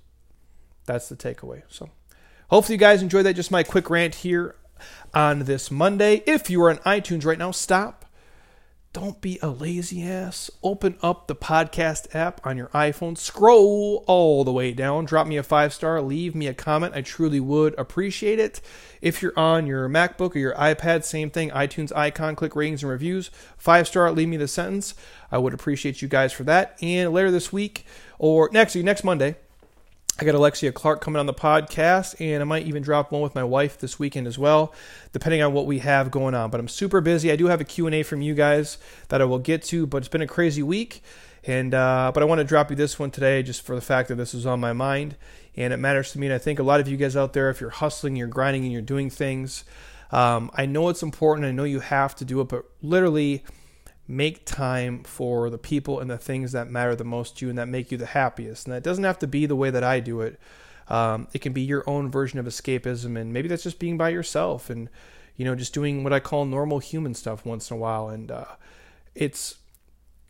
That's 0.87 1.09
the 1.09 1.16
takeaway. 1.16 1.62
So, 1.68 1.90
hopefully, 2.49 2.75
you 2.75 2.79
guys 2.79 3.03
enjoyed 3.03 3.27
that. 3.27 3.35
Just 3.35 3.51
my 3.51 3.63
quick 3.63 3.89
rant 3.91 4.17
here 4.17 4.57
on 5.15 5.41
this 5.41 5.71
Monday. 5.71 6.23
If 6.27 6.51
you 6.51 6.63
are 6.63 6.71
on 6.71 6.79
iTunes 6.79 7.25
right 7.25 7.39
now, 7.39 7.51
stop 7.51 8.05
don't 8.95 9.21
be 9.21 9.39
a 9.43 9.49
lazy 9.49 10.03
ass. 10.03 10.51
Open 10.63 10.97
up 11.03 11.27
the 11.27 11.37
podcast 11.37 12.15
app 12.15 12.45
on 12.45 12.57
your 12.57 12.69
iPhone, 12.69 13.19
scroll 13.19 14.03
all 14.07 14.45
the 14.45 14.53
way 14.53 14.73
down, 14.73 15.05
drop 15.05 15.27
me 15.27 15.37
a 15.37 15.43
five 15.43 15.75
star, 15.75 16.01
leave 16.01 16.35
me 16.35 16.47
a 16.47 16.55
comment. 16.55 16.95
I 16.95 17.03
truly 17.03 17.39
would 17.39 17.79
appreciate 17.79 18.39
it. 18.39 18.61
If 19.03 19.23
you're 19.23 19.39
on 19.39 19.67
your 19.67 19.89
MacBook 19.89 20.35
or 20.35 20.39
your 20.39 20.55
iPad, 20.55 21.05
same 21.05 21.31
thing, 21.31 21.51
iTunes 21.51 21.95
icon, 21.95 22.35
click 22.35 22.57
ratings 22.57 22.83
and 22.83 22.91
reviews, 22.91 23.31
five 23.57 23.87
star, 23.87 24.11
leave 24.11 24.29
me 24.29 24.39
the 24.39 24.49
sentence. 24.49 24.95
I 25.31 25.39
would 25.39 25.55
appreciate 25.55 26.01
you 26.01 26.09
guys 26.09 26.33
for 26.33 26.45
that. 26.45 26.77
And 26.83 27.13
later 27.13 27.31
this 27.31 27.53
week, 27.53 27.85
or 28.19 28.49
next 28.53 28.75
next 28.75 29.05
Monday, 29.05 29.37
I 30.20 30.24
got 30.24 30.35
Alexia 30.35 30.72
Clark 30.72 31.00
coming 31.00 31.20
on 31.20 31.26
the 31.26 31.35
podcast, 31.35 32.20
and 32.20 32.42
I 32.42 32.44
might 32.44 32.66
even 32.66 32.83
drop 32.83 33.12
one 33.12 33.22
with 33.22 33.37
my 33.37 33.44
wife 33.44 33.78
this 33.78 34.00
weekend 34.00 34.26
as 34.26 34.37
well, 34.37 34.74
depending 35.12 35.42
on 35.42 35.52
what 35.52 35.64
we 35.64 35.78
have 35.78 36.11
going 36.11 36.35
on. 36.35 36.50
But 36.50 36.59
I'm 36.59 36.66
super 36.66 37.00
busy. 37.00 37.31
I 37.31 37.37
do 37.37 37.46
have 37.46 37.61
a 37.61 37.64
Q&A 37.64 38.02
from 38.02 38.20
you 38.20 38.35
guys 38.35 38.78
that 39.11 39.20
I 39.20 39.26
will 39.26 39.38
get 39.38 39.62
to, 39.64 39.87
but 39.87 39.98
it's 39.98 40.09
been 40.09 40.20
a 40.20 40.26
crazy 40.26 40.61
week. 40.61 41.04
And 41.44 41.72
uh, 41.72 42.11
but 42.12 42.20
I 42.20 42.26
want 42.26 42.40
to 42.40 42.44
drop 42.44 42.68
you 42.68 42.74
this 42.74 42.98
one 42.98 43.12
today, 43.12 43.44
just 43.44 43.62
for 43.62 43.76
the 43.76 43.81
fact 43.81 44.09
that 44.09 44.16
this 44.16 44.35
is 44.35 44.44
on 44.44 44.59
my 44.59 44.72
mind, 44.72 45.14
and 45.54 45.72
it 45.72 45.76
matters 45.76 46.11
to 46.12 46.18
me. 46.18 46.26
And 46.26 46.35
I 46.35 46.38
think 46.38 46.59
a 46.59 46.64
lot 46.64 46.81
of 46.81 46.88
you 46.88 46.96
guys 46.96 47.16
out 47.16 47.33
there, 47.33 47.48
if 47.48 47.61
you're 47.61 47.70
hustling, 47.70 48.16
you're 48.16 48.26
grinding, 48.26 48.64
and 48.64 48.72
you're 48.72 48.83
doing 48.83 49.11
things, 49.11 49.62
um, 50.11 50.50
I 50.52 50.66
know 50.66 50.88
it's 50.88 51.04
important. 51.04 51.46
I 51.46 51.52
know 51.52 51.62
you 51.62 51.78
have 51.78 52.16
to 52.16 52.24
do 52.24 52.40
it, 52.40 52.48
but 52.48 52.64
literally 52.83 53.44
make 54.09 54.47
time 54.47 55.05
for 55.05 55.51
the 55.51 55.59
people 55.59 56.01
and 56.01 56.11
the 56.11 56.16
things 56.16 56.53
that 56.53 56.71
matter 56.71 56.97
the 56.97 57.05
most 57.05 57.38
to 57.38 57.44
you 57.44 57.51
and 57.51 57.59
that 57.59 57.68
make 57.68 57.92
you 57.92 57.99
the 57.99 58.07
happiest. 58.07 58.66
And 58.66 58.75
that 58.75 58.83
doesn't 58.83 59.05
have 59.05 59.18
to 59.18 59.27
be 59.27 59.44
the 59.44 59.55
way 59.55 59.68
that 59.68 59.85
I 59.85 60.01
do 60.01 60.23
it. 60.23 60.40
Um, 60.88 61.29
it 61.35 61.40
can 61.40 61.53
be 61.53 61.61
your 61.61 61.85
own 61.87 62.11
version 62.11 62.38
of 62.38 62.47
escapism, 62.47 63.21
and 63.21 63.33
maybe 63.33 63.47
that's 63.47 63.62
just 63.62 63.79
being 63.79 63.99
by 63.99 64.09
yourself 64.09 64.71
and 64.71 64.88
you 65.37 65.44
know 65.44 65.55
just 65.55 65.75
doing 65.75 66.03
what 66.03 66.14
I 66.14 66.21
call 66.21 66.47
normal 66.47 66.79
human 66.79 67.14
stuff 67.14 67.44
once 67.44 67.71
in 67.71 67.77
a 67.77 67.79
while. 67.79 68.09
And 68.09 68.31
uh, 68.31 68.47
it's 69.14 69.57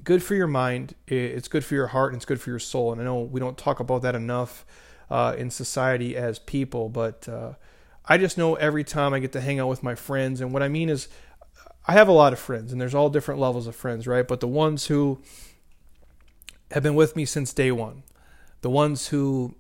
good 0.03 0.23
for 0.23 0.35
your 0.35 0.49
mind, 0.49 0.97
it's 1.07 1.47
good 1.47 1.65
for 1.65 1.75
your 1.75 1.89
heart, 1.89 2.13
and 2.13 2.19
it's 2.19 2.27
good 2.27 2.41
for 2.41 2.51
your 2.51 2.59
soul. 2.59 2.91
And 2.91 3.01
I 3.01 3.05
know 3.05 3.21
we 3.21 3.39
don't 3.39 3.57
talk 3.57 3.79
about 3.79 4.03
that 4.03 4.17
enough 4.17 4.67
uh, 5.09 5.37
in 5.39 5.51
society 5.51 6.17
as 6.17 6.41
people, 6.41 6.89
but 6.89 7.29
uh, 7.29 7.53
I 8.05 8.19
just 8.19 8.37
know 8.37 8.57
every 8.57 8.83
time 8.83 9.15
I 9.15 9.21
get 9.21 9.33
to 9.33 9.41
hang 9.41 9.61
out 9.61 9.69
with 9.69 9.85
my 9.85 9.95
friends, 9.95 10.41
and 10.41 10.53
what 10.53 10.65
I 10.65 10.69
mean 10.69 10.89
is 10.89 11.07
I 11.87 11.93
have 11.93 12.09
a 12.09 12.13
lot 12.13 12.33
of 12.33 12.39
friends, 12.39 12.73
and 12.73 12.81
there's 12.81 12.95
all 12.95 13.11
different 13.11 13.41
levels 13.41 13.67
of 13.67 13.75
friends, 13.75 14.07
right? 14.07 14.27
But 14.27 14.41
the 14.41 14.49
ones 14.49 14.87
who 14.87 15.21
have 16.71 16.83
been 16.83 16.95
with 16.95 17.17
me 17.17 17.25
since 17.25 17.53
day 17.53 17.73
one, 17.73 18.03
the 18.61 18.71
ones 18.71 19.09
who 19.09 19.55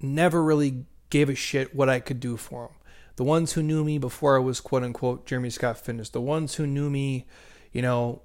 never 0.00 0.42
really 0.42 0.84
gave 1.10 1.28
a 1.28 1.34
shit 1.34 1.74
what 1.74 1.88
I 1.88 2.00
could 2.00 2.20
do 2.20 2.36
for 2.36 2.68
them, 2.68 2.76
the 3.16 3.24
ones 3.24 3.52
who 3.52 3.62
knew 3.62 3.84
me 3.84 3.98
before 3.98 4.36
I 4.36 4.40
was 4.40 4.60
quote 4.60 4.82
unquote 4.82 5.26
Jeremy 5.26 5.50
Scott 5.50 5.78
Fitness, 5.78 6.10
the 6.10 6.20
ones 6.20 6.56
who 6.56 6.66
knew 6.66 6.90
me, 6.90 7.26
you 7.72 7.80
know, 7.80 8.22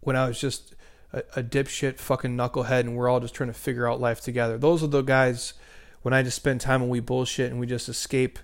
when 0.00 0.16
I 0.16 0.28
was 0.28 0.40
just 0.40 0.74
a, 1.12 1.22
a 1.36 1.42
dipshit 1.42 1.98
fucking 1.98 2.36
knucklehead 2.36 2.80
and 2.80 2.96
we're 2.96 3.08
all 3.08 3.20
just 3.20 3.34
trying 3.34 3.50
to 3.50 3.58
figure 3.58 3.88
out 3.88 4.00
life 4.00 4.20
together. 4.20 4.56
Those 4.56 4.82
are 4.82 4.88
the 4.88 5.02
guys 5.02 5.54
when 6.02 6.14
I 6.14 6.22
just 6.22 6.36
spend 6.36 6.60
time 6.60 6.82
and 6.82 6.90
we 6.90 7.00
bullshit 7.00 7.50
and 7.50 7.60
we 7.60 7.66
just 7.66 7.88
escape, 7.88 8.38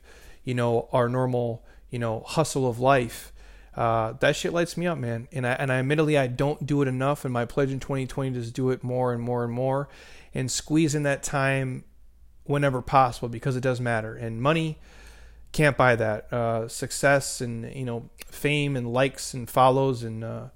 you 0.44 0.54
know, 0.54 0.88
our 0.92 1.08
normal, 1.08 1.64
you 1.88 1.98
know, 1.98 2.20
hustle 2.26 2.68
of 2.68 2.78
life 2.78 3.32
uh, 3.76 4.14
that 4.20 4.34
shit 4.34 4.54
lights 4.54 4.76
me 4.76 4.86
up, 4.86 4.96
man. 4.96 5.28
And 5.32 5.46
I 5.46 5.52
and 5.52 5.70
I 5.70 5.78
admittedly 5.78 6.16
I 6.16 6.26
don't 6.28 6.66
do 6.66 6.80
it 6.82 6.88
enough. 6.88 7.24
And 7.24 7.32
my 7.32 7.44
pledge 7.44 7.70
in 7.70 7.78
2020 7.78 8.36
is 8.36 8.50
do 8.50 8.70
it 8.70 8.82
more 8.82 9.12
and 9.12 9.22
more 9.22 9.44
and 9.44 9.52
more, 9.52 9.88
and 10.34 10.50
squeeze 10.50 10.94
in 10.94 11.02
that 11.02 11.22
time 11.22 11.84
whenever 12.44 12.80
possible 12.80 13.28
because 13.28 13.54
it 13.54 13.60
does 13.60 13.80
matter. 13.80 14.14
And 14.14 14.40
money 14.40 14.78
can't 15.52 15.76
buy 15.76 15.94
that. 15.96 16.32
Uh, 16.32 16.68
success 16.68 17.40
and 17.42 17.74
you 17.74 17.84
know 17.84 18.08
fame 18.26 18.76
and 18.76 18.92
likes 18.92 19.34
and 19.34 19.48
follows 19.48 20.02
and 20.02 20.24
uh, 20.24 20.46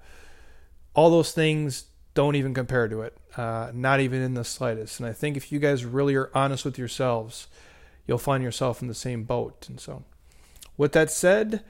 all 0.95 1.11
those 1.11 1.33
things 1.33 1.85
don't 2.15 2.37
even 2.37 2.55
compare 2.55 2.89
to 2.89 3.03
it. 3.03 3.17
Uh, 3.37 3.71
not 3.75 4.01
even 4.01 4.23
in 4.23 4.35
the 4.35 4.45
slightest. 4.45 4.99
And 4.99 5.07
I 5.07 5.13
think 5.13 5.37
if 5.37 5.53
you 5.53 5.59
guys 5.59 5.85
really 5.85 6.15
are 6.15 6.31
honest 6.35 6.65
with 6.65 6.79
yourselves, 6.79 7.49
you'll 8.07 8.19
find 8.19 8.43
yourself 8.43 8.81
in 8.81 8.89
the 8.89 8.95
same 8.95 9.25
boat. 9.25 9.69
And 9.69 9.79
so, 9.79 10.05
with 10.79 10.93
that 10.93 11.11
said. 11.11 11.63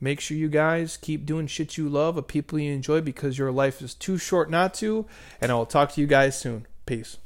Make 0.00 0.20
sure 0.20 0.36
you 0.36 0.48
guys 0.48 0.96
keep 0.96 1.26
doing 1.26 1.46
shit 1.46 1.76
you 1.76 1.88
love 1.88 2.16
of 2.16 2.28
people 2.28 2.58
you 2.58 2.72
enjoy 2.72 3.00
because 3.00 3.38
your 3.38 3.50
life 3.50 3.82
is 3.82 3.94
too 3.94 4.16
short 4.18 4.50
not 4.50 4.74
to. 4.74 5.06
And 5.40 5.50
I 5.50 5.54
will 5.56 5.66
talk 5.66 5.92
to 5.92 6.00
you 6.00 6.06
guys 6.06 6.38
soon. 6.38 6.66
Peace. 6.86 7.18